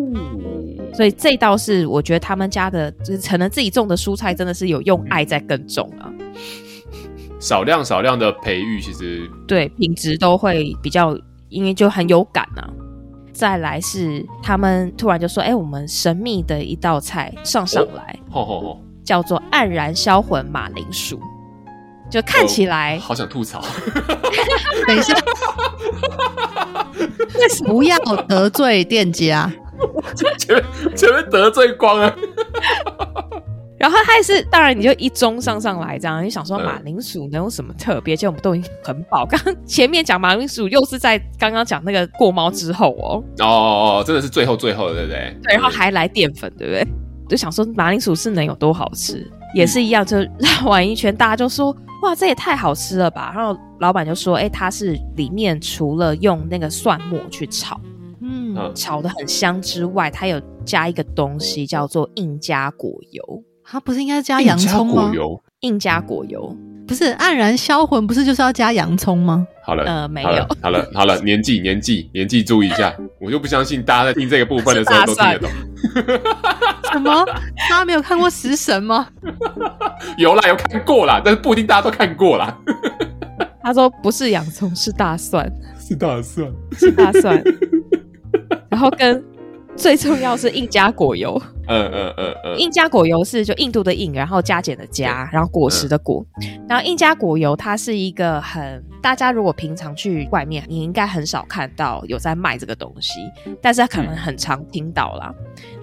[0.99, 6.11] 哦、所以这道是我觉得他们家的，就是可能自己种的蔬菜真的是有用爱在耕种啊。
[7.39, 11.17] 少量少量的培育，其实对品质都会比较，
[11.51, 12.69] 因为就很有感啊。
[13.33, 21.21] 再来是他们突然就说：“哎、欸，我们神秘的一道菜上上来，哦、吼吼吼叫做黯然销魂马铃薯。”
[22.11, 23.63] 就看起来、哦、好想吐槽。
[24.89, 25.15] 等一下，
[27.65, 29.53] 不要得罪店家，
[30.39, 32.15] 前面前面得罪光了。
[33.79, 38.17] 然后它还是，当然你就一中上上来这样，你想说马铃薯能有什么特别？
[38.17, 39.25] 其实我们都已经很饱。
[39.25, 43.23] 刚刚前面讲马铃薯，又是在刚刚讲那个过猫之后哦。
[43.39, 45.37] 哦哦哦，真的是最后最后的，对不对？
[45.45, 46.85] 对，然后还来淀粉，对不对？
[47.29, 51.71] 就想说马铃薯是能有多好吃，也是一样，就绕完一圈，大家就说
[52.03, 53.33] 哇，这也太好吃了吧！
[53.33, 57.81] 然后老板就说，哎，它是里面除了用那个蒜末去炒，
[58.59, 63.23] 嗯，炒的很香之外，它有加一个东西叫做印加果油。
[63.65, 65.13] 它不是应该加洋葱吗？
[65.61, 69.47] 印加果油不是黯然销魂，不是就是要加洋葱吗？
[69.63, 75.51] 好了，呃，没有，好了，好了，年纪年纪年纪注意一下，我就不相信大家在听这个部分的时候都听得懂。
[76.93, 77.25] 什么？
[77.69, 79.07] 大家没有看过食神吗？
[80.17, 82.57] 有啦，有看过啦，但是不一定大家都看过啦。
[83.63, 85.47] 他说不是洋葱，是大蒜，
[85.79, 87.43] 是大蒜，是大蒜，
[88.79, 89.25] 然后跟。
[89.77, 96.27] 最重要是印加果油，嗯嗯嗯嗯，印加果油是就印度的印，然后加减的加，然后果实的果，
[96.69, 103.21] 然后印加果油它是一个很大家如果平常去外面，你应该很少看到有在卖这个东西，
[103.63, 105.33] 但是它可能很常听到啦。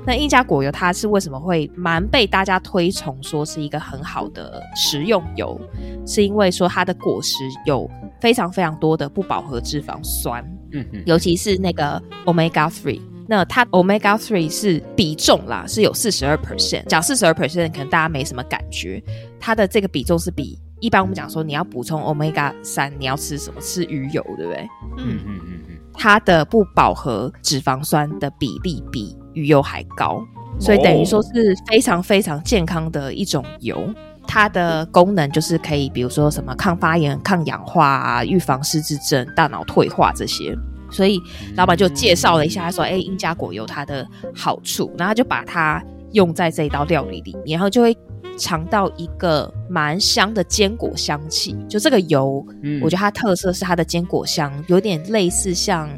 [0.05, 5.57] 那印加果油它是为什么会蛮被大家推崇，说是一个很好的食用油，
[6.05, 13.01] 是因为说它的果实有非常非常多的不饱和脂肪酸，嗯嗯，尤其是那个 omega three。
[13.27, 16.83] 那它 omega three 是比重啦，是有四十二 percent。
[16.85, 19.01] 讲四十二 percent 可能大家没什么感觉，
[19.39, 23.59] 它的这个比重是比一般我们讲说你要补充 omega 三，你要吃什么？
[23.59, 24.67] 吃鱼油，对不对？
[24.99, 25.77] 嗯嗯嗯嗯。
[25.97, 30.21] 它的不饱和脂肪酸的比例比鱼油还高，
[30.59, 33.89] 所以等于说是非常非常健康的一种油。
[34.27, 40.55] 它的功能就是可以，比如说什么抗发炎、抗氧化啊，预防失智症、大脑退化这些。
[40.91, 41.19] 所以
[41.55, 47.97] 老板就介绍了一下，他说：“哎，印加果油它的好处。”然后就把它用在这一道料理里面，然后就会
[48.37, 51.55] 尝到一个蛮香的坚果香气。
[51.67, 55.89] 就这个油，嗯，我觉得它特色是它的坚果香，有点类似像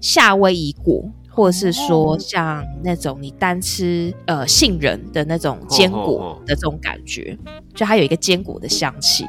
[0.00, 1.04] 夏威夷果。
[1.30, 7.38] 或者是说像那种你单吃呃杏仁的那种坚果的这种感觉，
[7.74, 9.24] 就它有一个坚果的香气。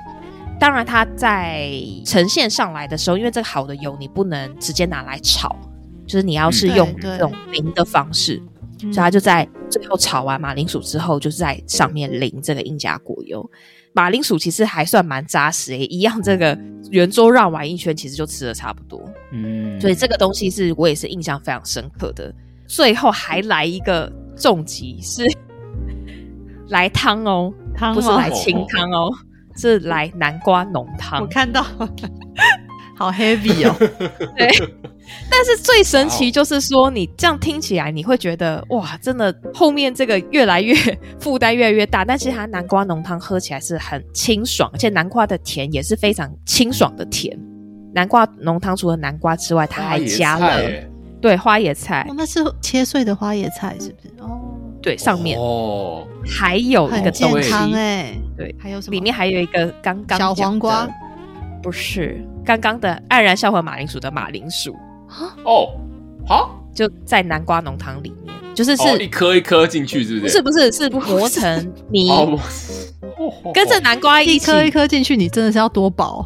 [0.59, 1.71] 当然，它在
[2.05, 5.55] 呈现上来的时候，因为这个好的油你不能直接拿来炒，
[6.05, 8.41] 就是你要是用这种淋的方式，
[8.79, 13.49] 所以它就在最后炒完马铃薯之后，就是在上面淋这个印加果油。
[13.93, 16.57] 马铃薯其实还算蛮扎实诶、欸，一样这个
[16.91, 19.01] 圆桌绕完一圈，其实就吃的差不多。
[19.31, 22.33] 嗯，所以这个东西是我也是印象非常深刻的。
[22.67, 25.23] 最后还来一个重疾，是
[26.69, 29.13] 来汤哦，汤不是来清汤哦，哦，
[29.57, 31.21] 是来南瓜浓汤。
[31.21, 31.65] 我看到。
[32.97, 33.75] 好 heavy 哦，
[34.37, 34.47] 对，
[35.29, 40.75] 但是最神奇就是说，你这样听起来，你会觉得哇，真的后面这个越来越
[41.19, 42.03] 负担越来越大。
[42.03, 47.37] 但其实它南瓜浓汤喝起来是很清爽，而且南瓜的甜也是非常清爽的甜。
[47.93, 50.61] 南瓜浓汤除了南瓜之外，它还加了
[51.21, 54.09] 对花椰菜，哦，那是切碎的花椰菜是不是？
[54.19, 54.41] 哦，
[54.81, 58.95] 对，上面哦还有一个健康哎，对，还有什么？
[58.95, 60.87] 里面还有一个刚刚小黄瓜。
[61.63, 64.75] 不是刚刚的黯然销魂马铃薯的马铃薯
[65.43, 65.69] 哦，
[66.25, 70.33] 好，就在南瓜浓汤里面，就是是一颗一颗进去，是不是？
[70.33, 72.09] 是不是是磨成泥，
[73.53, 76.25] 跟着南瓜一颗一颗进去，你真的是要多饱，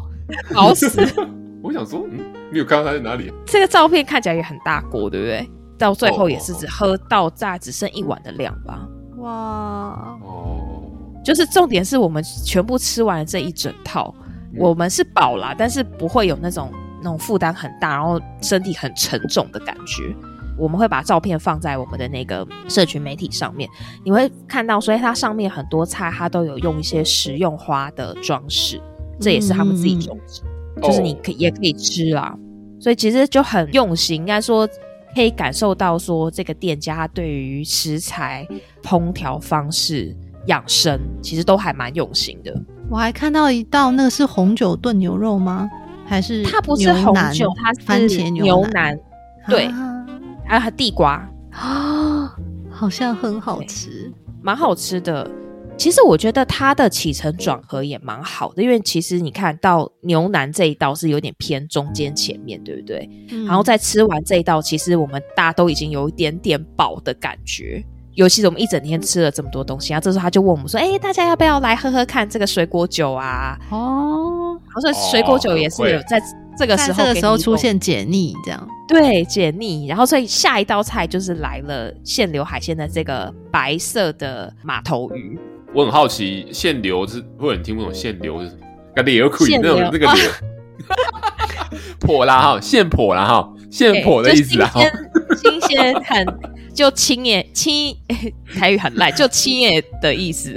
[0.54, 0.88] 饱死！
[1.62, 2.20] 我想说，嗯，
[2.52, 3.32] 没有看到它在哪里。
[3.44, 5.50] 这个照片看起来也很大锅，对不对？
[5.78, 8.88] 到最后也是只喝到炸只剩一碗的量吧？
[9.18, 10.82] 哇哦，
[11.24, 14.14] 就是重点是我们全部吃完了这一整套。
[14.58, 16.72] 我们是饱啦，但是不会有那种
[17.06, 20.12] 那种负担很大，然后身体很沉重的感觉。
[20.58, 23.70] 我们会把照片放在我们的那个社群媒体上面，
[24.04, 28.80] 你会看到，所以它上面很多菜，它都有用一些食用花的装饰，
[29.20, 30.42] 这也是他们自己种植，
[30.76, 32.36] 嗯、就是你可以也可以吃啦。
[32.80, 34.68] 所以其实就很用心，应该说
[35.14, 38.44] 可以感受到说这个店家对于食材
[38.82, 40.16] 烹调方式
[40.46, 42.52] 养生，其实都还蛮用心的。
[42.88, 45.68] 我还看到一道，那个是红酒炖牛肉吗？
[46.06, 48.98] 还是它不是红酒，它是番茄牛腩，
[49.48, 49.68] 对，
[50.46, 52.32] 还有地瓜啊，
[52.70, 55.28] 好像很好吃，蛮好吃的。
[55.76, 63.06] 其实我觉得它的起承转合也蛮好的，因为其实你看到牛腩这一道是有点偏中间前面，对不对？
[63.30, 67.84] 嗯、然后再吃完这一道，其实我们大家都已经有一点点饱的感觉。
[68.16, 76.20] 尤其是我们一整天吃了这么多东西，然后这时候他就问我们说：“哎、欸，大家要不要来喝喝看这个水果酒啊？”哦，我说水果酒也是有在
[76.58, 79.86] 这个时候，这个时候出现解腻，这样对解腻。
[79.86, 85.38] 然后所以下一道菜就是来了现流海鲜的这个白色的马头鱼。
[85.74, 88.60] 我很好奇，现流是会有人听不懂现流是什么？
[88.96, 90.30] 那个流苦那种那个流，
[92.00, 94.72] 破啦哈，现破啦哈，现破的意思啊，
[95.36, 96.55] 新鲜很。
[96.76, 97.96] 就青叶青，
[98.54, 100.54] 台语很烂，就青叶的意思，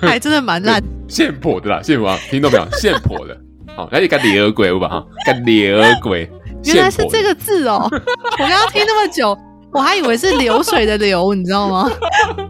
[0.00, 0.80] 还真的蛮烂。
[1.08, 2.66] 现破的啦，现破，听到没有？
[2.80, 3.36] 现破的，
[3.76, 6.30] 好，那你看李儿鬼吧哈，看李儿鬼，
[6.64, 8.02] 原来是这个字哦、喔。
[8.38, 9.36] 我刚刚听那么久，
[9.72, 11.90] 我还以为是流水的流，你知道吗？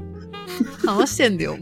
[0.85, 1.57] 好像现流，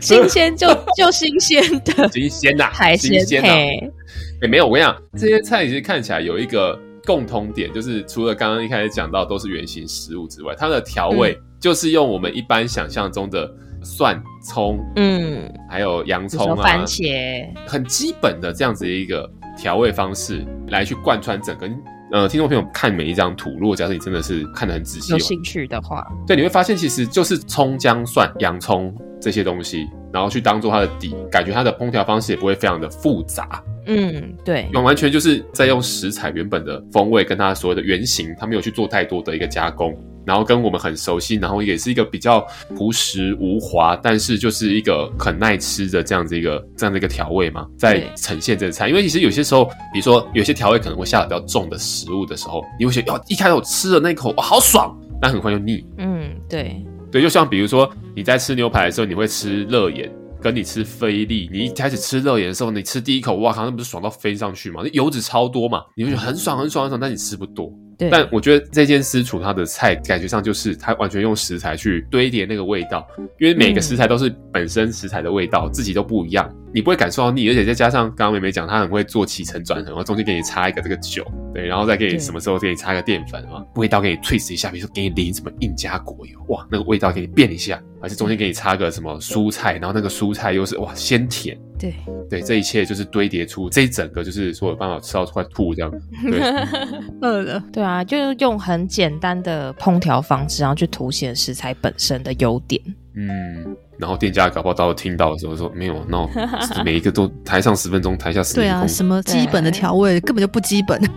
[0.00, 0.66] 新鲜就
[0.96, 6.76] 就新鲜的，新鲜呐，海鲜哎，没有，我跟你讲，这些菜其实看起来有一个。
[7.06, 13.48] 共通点就是，除了刚刚一开始讲到都是原型食物之外，它的调味就是用我们一般想象中的
[13.82, 21.70] 蒜、葱，嗯，还有洋葱啊、番茄，很基本的这样子的一个调味方式来去贯穿整个。
[22.12, 33.60] 呃，听众朋友看每一张图，如果假设你真的是看得很仔细，有兴趣的话，对，你会发现其实就是葱、姜、蒜、洋葱这些东西，然后去当做它的底，感觉它的烹调方式也不会非常的复杂。
[33.86, 42.44] 嗯，对，完完全就是在用食材原本的风味跟它所谓的原型，它没有去做太多的一个加工，然后跟我们很熟悉，然后也是一个比较
[42.76, 48.88] 朴实无华，但是就是一个很耐吃的这样子一个这样的一个调味嘛，在呈现这个菜。
[48.88, 55.86] 因为其实有些时候，比如说有些调味可能会下的比较重的食物的时候，你会觉得哦，一开始我吃的那一口哇好爽，但很快就腻。
[55.98, 60.10] 嗯，对对，就像比如说你在吃牛排的时候，你会吃热眼。
[60.40, 64.82] 跟你吃菲力，你一开始吃热盐的时候，你吃第一口，哇靠，那不是爽到飞上去嘛？
[64.84, 67.72] 那油脂超多嘛，你会觉得很爽很爽很爽，但你吃不多。
[67.98, 73.06] 对，但我觉得这间私厨它的菜感觉上就是它完全用食材去堆叠那个味道，
[73.38, 81.24] 因为每个食材都是本身食材的味道，嗯、自己都不一样，你不会感受到腻，而且再加上刚刚美美讲，她很会做起承转合，然后中间给你插一个这个酒，
[81.54, 91.58] 对，然后再给你什么时候给你插一个淀粉嘛，味道给你 twist 一下，比如说给你淋什么印加果油，哇，那个味道给你变一下，而且中间给你插个什么蔬菜，然后那个蔬菜又是哇鲜甜。
[91.78, 91.94] 对
[92.30, 95.92] 对，这一切就是堆叠出这一整个，就是说有办法吃到快吐这样。
[96.22, 96.40] 对，
[97.20, 97.62] 饿了。
[97.70, 102.80] 对啊，就是用很简单的烹调方式，然后去凸显食材本身的优点。
[103.14, 106.28] 嗯，然后店家搞不好到听到的时候说没有，那
[106.84, 108.64] 每一个都台上十分钟，台下十分钟。
[108.64, 111.00] 对啊，什么基本的调味根本就不基本。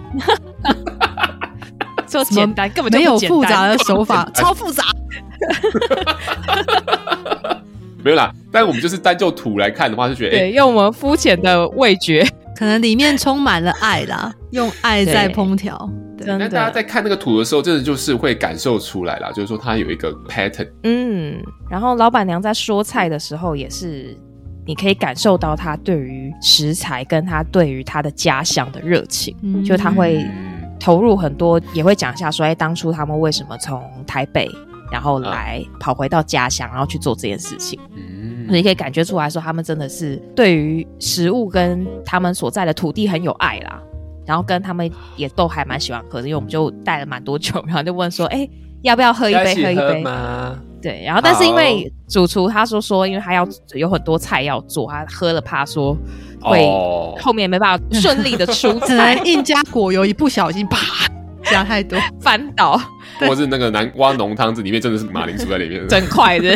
[2.07, 4.84] 做简单根本就没有复杂的手法，超复杂。
[8.03, 12.26] 没有啦，但我们就是单就土来看的话，就觉得对，欸、用我们肤浅的味觉，
[12.57, 15.89] 可能里面充满了爱啦，用爱在烹调。
[16.26, 20.70] 对，但大家在看那个图的时候，真的就是会感受出来啦，就是说它有一个 pattern。
[20.84, 24.15] 嗯，然后老板娘在说菜的时候，也是
[24.65, 30.26] 你可以感受到她对于食材跟她对于她的家乡的热情，嗯、就她会
[30.80, 34.49] 投入很多，也会讲一下说，哎，当初他们为什么从台北。
[34.91, 37.80] 然后来跑回到家乡，然后去做这件事情。
[37.95, 43.80] 嗯，你可以感觉出来说，他们真的是对于食物跟他们所在的土地很有爱啦。
[44.30, 48.47] 然后跟他们也都还蛮喜欢喝的，因为我们就带了蛮多酒，然后就问说，哎，
[48.84, 49.55] 要不要喝一杯？
[49.55, 50.55] 喝一杯吗？
[50.80, 51.03] 对。
[51.03, 55.97] 然后，但是因为主厨他说说，因为他要有很多菜要做，他喝了怕说
[56.41, 56.63] 会
[57.19, 60.77] 后面没办法顺利的出 菜，印加果油一不小心啪。
[61.45, 62.80] 加太多 翻倒，
[63.21, 66.55] 或是那个南瓜浓汤子里面真的是马铃薯在里面，整块的，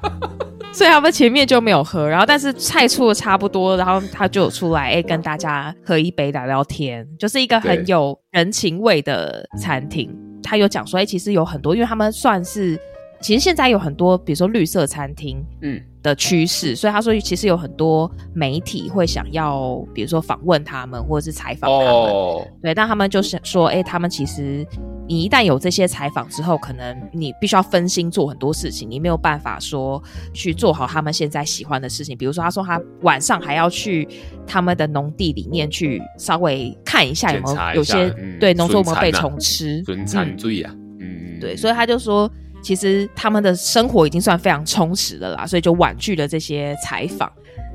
[0.72, 10.10] 所以他们前面就没有喝，然后但是菜出的差不多，然后他就出来，哎、跟大家喝一杯聊聊天，就是一个很有人情味的餐厅。
[10.42, 12.78] 他有讲说，哎、其实有很多，因为他们算是。
[13.22, 24.66] 其实现在有很多，比如说绿色餐厅，嗯，的趋势，嗯、所以他说，其实有很多媒体会想要，比如说访问他们，或者是采访他们，哦、对，但他们就是说，哎，他们其实
[25.06, 32.16] 你一旦有这些采访之后，可能你必须要分心做很多事情，你没有办法说去做好他们现在喜欢的事情。
[32.16, 34.08] 比如说，他说他晚上还要去
[34.46, 42.30] 他们的农地里面去稍微看一下有没有有些、嗯、对农作物有没有被虫吃，损残罪啊，嗯，对，所以他就说。
[42.62, 47.30] 其实他们的生活已经算非常充实的啦，所以就婉拒了这些采访。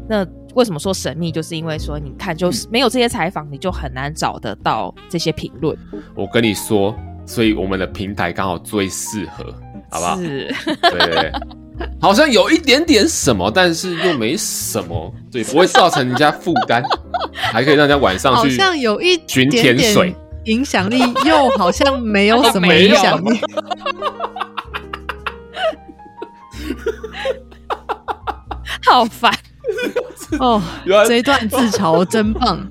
[0.08, 1.32] 那为什么说神秘？
[1.32, 5.76] 就是因为说，你看，就是没有这些采访，你就很难找得到这些评论。
[6.14, 9.44] 我跟你说，所以我们的平台刚好最适合，
[9.90, 10.18] 好不好？
[10.18, 11.32] 是，对对对，
[12.00, 16.84] 好像有一点点什么，但是又没什么，对，不会造成人家负担，
[17.34, 19.76] 还可以让人家晚上去，好像有一点点
[20.46, 23.40] 影响力，又好像没有什么影响力。
[28.86, 29.32] 好烦
[30.40, 30.62] 哦！
[31.08, 32.68] 这一段自嘲真棒，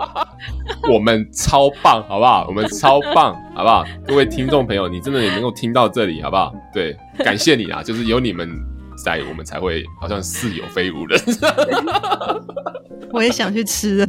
[0.92, 2.44] 我们超棒，好不好？
[2.48, 3.84] 我们超棒，好不好？
[4.06, 6.54] 各位听众朋友，你真的也能够听到这里，好不好？
[6.72, 7.82] 对，感谢你啊！
[7.82, 8.48] 就是有你们
[9.02, 11.20] 在，我们才会好像似有非无人。
[13.12, 14.06] 我也想去吃，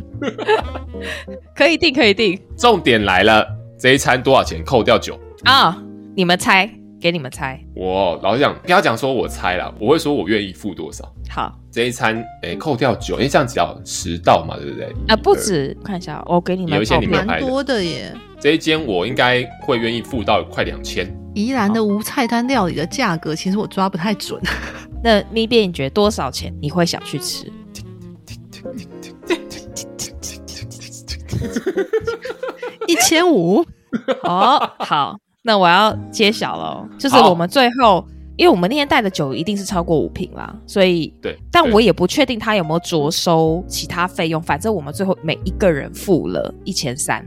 [1.56, 2.40] 可以定，可以定。
[2.58, 3.48] 重点来了，
[3.80, 4.64] 这一餐多少钱？
[4.66, 5.76] 扣掉酒啊、哦？
[6.16, 6.70] 你们猜？
[7.08, 11.10] 给你们猜，我老实讲，不要讲说我猜了，我会说我愿意付多少。
[11.30, 14.88] 好，这一餐，哎、欸，扣掉酒，因为这样只要十道嘛，对不对？
[14.88, 18.14] 啊、呃，不止，看一下，我给你们有一些你们蛮多的耶。
[18.42, 21.08] 这一间我应该会愿意付到快两千。
[21.34, 24.42] 宜兰的无菜单料理的价格，其实我抓不太准。
[25.02, 27.50] 那咪变你觉得多少钱你会想去吃？
[32.86, 33.66] 一千五。
[34.24, 35.18] 哦，好。
[35.48, 47.26] 那我要揭晓了，就是我们最后，因为我们那天带的酒一定是超过五瓶啦，所以对，但我也不确定他有没有着收其他费用，反正我们最后每一个人付了一千三，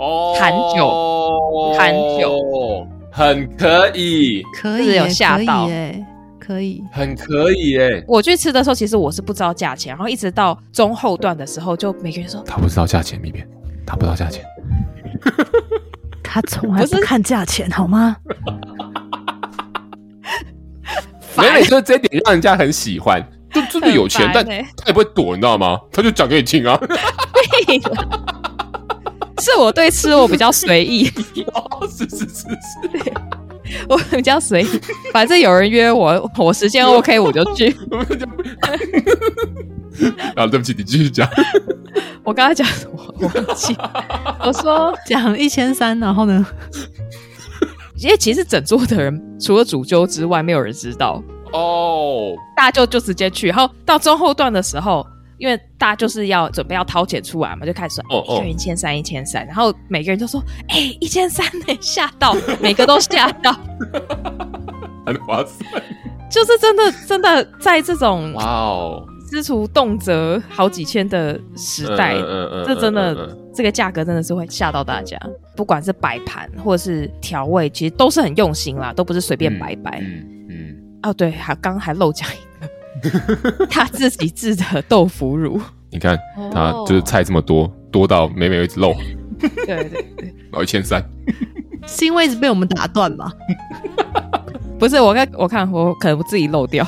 [0.00, 5.68] 哦，含酒，含酒，很可以，可以有吓到。
[5.68, 6.04] 哎，
[6.40, 8.02] 可以，很可以哎。
[8.08, 13.48] 我去吃的时候，其实我是不知道价钱，然后一直到中后段的时候，就每个人说他不知道价钱里面，
[13.86, 14.44] 他不知道价钱。
[16.34, 18.16] 他从来不看价钱，好吗？
[21.36, 24.52] 美美说这一点让人家很喜欢，就真的有钱，但他
[24.88, 25.78] 也不会躲，你知道吗？
[25.92, 26.76] 他就讲给你听啊。
[29.38, 31.04] 是我对吃我比较随意，
[31.88, 32.48] 是是是是，
[33.88, 34.80] 我比较随意，
[35.12, 37.74] 反正有人约我，我时间 OK 我就去。
[40.36, 41.28] 啊，对不起，你继续讲。
[42.24, 43.14] 我刚才讲什么？
[43.20, 43.76] 我忘记。
[44.40, 46.44] 我说讲一千三，然后呢？
[47.96, 52.32] 因为其实整桌的人除了主揪之外，没有人知道哦。
[52.34, 52.38] Oh.
[52.56, 55.06] 大家就就直接去，然后到中后段的时候，
[55.38, 63.52] 因为大家就是要准备要掏钱出来嘛，就开始说哦，一千三，一千三，然后每个人都说 哎，一千三呢，吓到，每个都吓到，
[65.04, 65.82] 很划算，
[66.30, 69.06] 就是真的真的在这种哇哦。
[69.30, 72.14] 支出动辄好几千的时代，
[72.64, 75.18] 这真的这个价格真的是会吓到大家。
[75.56, 79.98] 不管是摆盘或者是调味，其实都是很用心啦，都不是随便摆摆。
[80.00, 80.76] 嗯嗯。
[81.02, 82.28] 哦，对，还刚还漏讲
[83.70, 85.60] 他自己制的豆腐乳。
[85.90, 86.18] 你看
[86.52, 88.92] 他就是菜这么多，多到每每一直漏。
[89.38, 91.04] 对对对，然后一千三，
[91.86, 93.30] 是因为一直被我们打断吧？
[94.78, 96.86] 不是，我看我看我可能自己漏掉。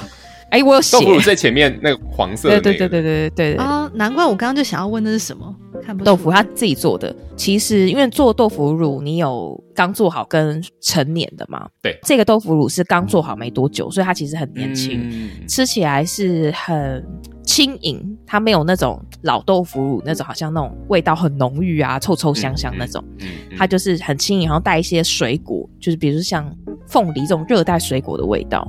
[0.57, 3.91] 哎，我有写豆腐乳最前面那个黄色的，对对对对对对对啊！
[3.95, 5.55] 难怪我刚刚就想要问那是什么？
[5.85, 11.69] 看不豆腐他自己做的，其实因为做豆腐乳，你有刚做好跟成年的嘛？
[11.83, 17.05] 对，这个豆腐乳是刚做好没多久，所以它其实很年轻，嗯、吃起来是很
[17.45, 26.51] 轻盈，它没有那种老豆腐乳那种好像那种味道很浓郁啊，臭臭香香那种，嗯嗯嗯、它就是很轻盈，然后带一些水果，就是比如像
[26.87, 28.67] 凤梨这种热带水果的味道，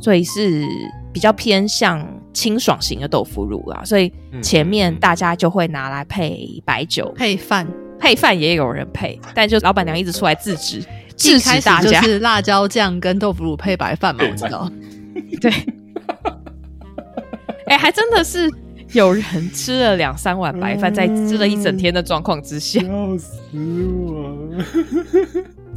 [0.00, 0.66] 所以是。
[1.12, 7.66] 比较偏向清爽型的豆腐乳啊，所以前面大家就会拿来配白酒、配饭、
[7.98, 10.80] 配饭也有人配，但就老板娘一直出来制止，
[11.16, 12.00] 制止大家。
[12.00, 14.70] 就是辣椒酱跟豆腐乳配白饭嘛，我知道。
[15.40, 15.50] 对，
[17.66, 18.48] 哎、欸，还真的是
[18.92, 24.64] 有人吃了两三碗白饭，在吃了一整天的状况之下，笑死我了。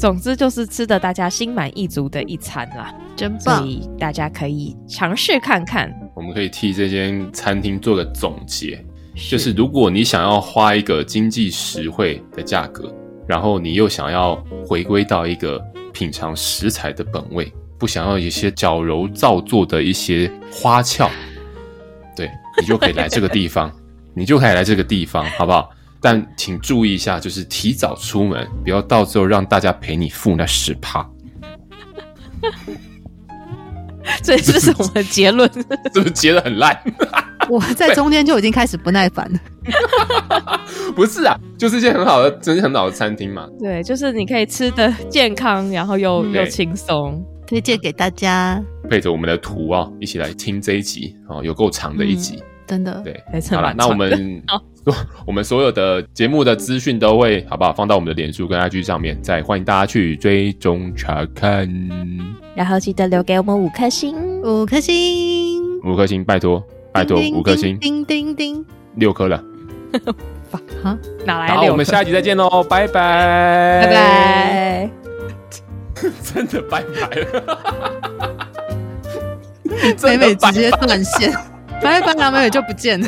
[0.02, 3.58] 总之就是吃的大家心满意足的一餐啦，真棒！
[3.60, 5.94] 所以大家可以尝试看看。
[6.16, 8.84] 我们可以替这间餐厅做个总结，
[9.30, 12.92] 就是如果你想要花一个经济实惠的价格，
[13.28, 21.12] 然后你又想要回归到一个品尝食材的本味，不想要一些矫揉造作的一些花俏，
[22.16, 22.28] 对，
[22.60, 23.72] 你就可以来这个地方，
[24.16, 25.70] 你就可以来这个地方，好不好？
[26.02, 31.08] 但请注意一下，就是提早出门，不要到时候让大家陪你付那十趴。
[34.24, 35.48] 这这是我们的结论，
[35.94, 36.76] 是不是结的很烂？
[37.50, 39.40] 我在中间就已经开始不耐烦了。
[40.96, 43.48] 不是啊，就是一件很好的，真是很好的餐厅嘛。
[43.60, 48.60] 对，就是你可以吃的健康，然后又对又轻松，推荐给大家。
[48.90, 52.38] 配着我们的图啊，一起来听这一集哦，有够长的一集。
[52.38, 54.10] 嗯真的对，好了，那我们
[55.28, 61.70] 我们所有的节目的资讯都会好不好放到我们的脸书跟 IG 上面，再欢迎大家去追踪查看，
[62.56, 68.66] 然后记得留给我们五颗星，五颗星，五颗星，拜托拜托，五颗星，叮叮叮，
[68.96, 69.44] 六颗了，
[70.82, 71.48] 好，哪来？
[71.56, 74.90] 好，我们下一集再见喽，拜拜，拜拜，
[76.24, 77.44] 真的拜拜了，
[80.04, 81.32] 美美直接断线。
[81.82, 83.08] 拜拜，美美就不见了。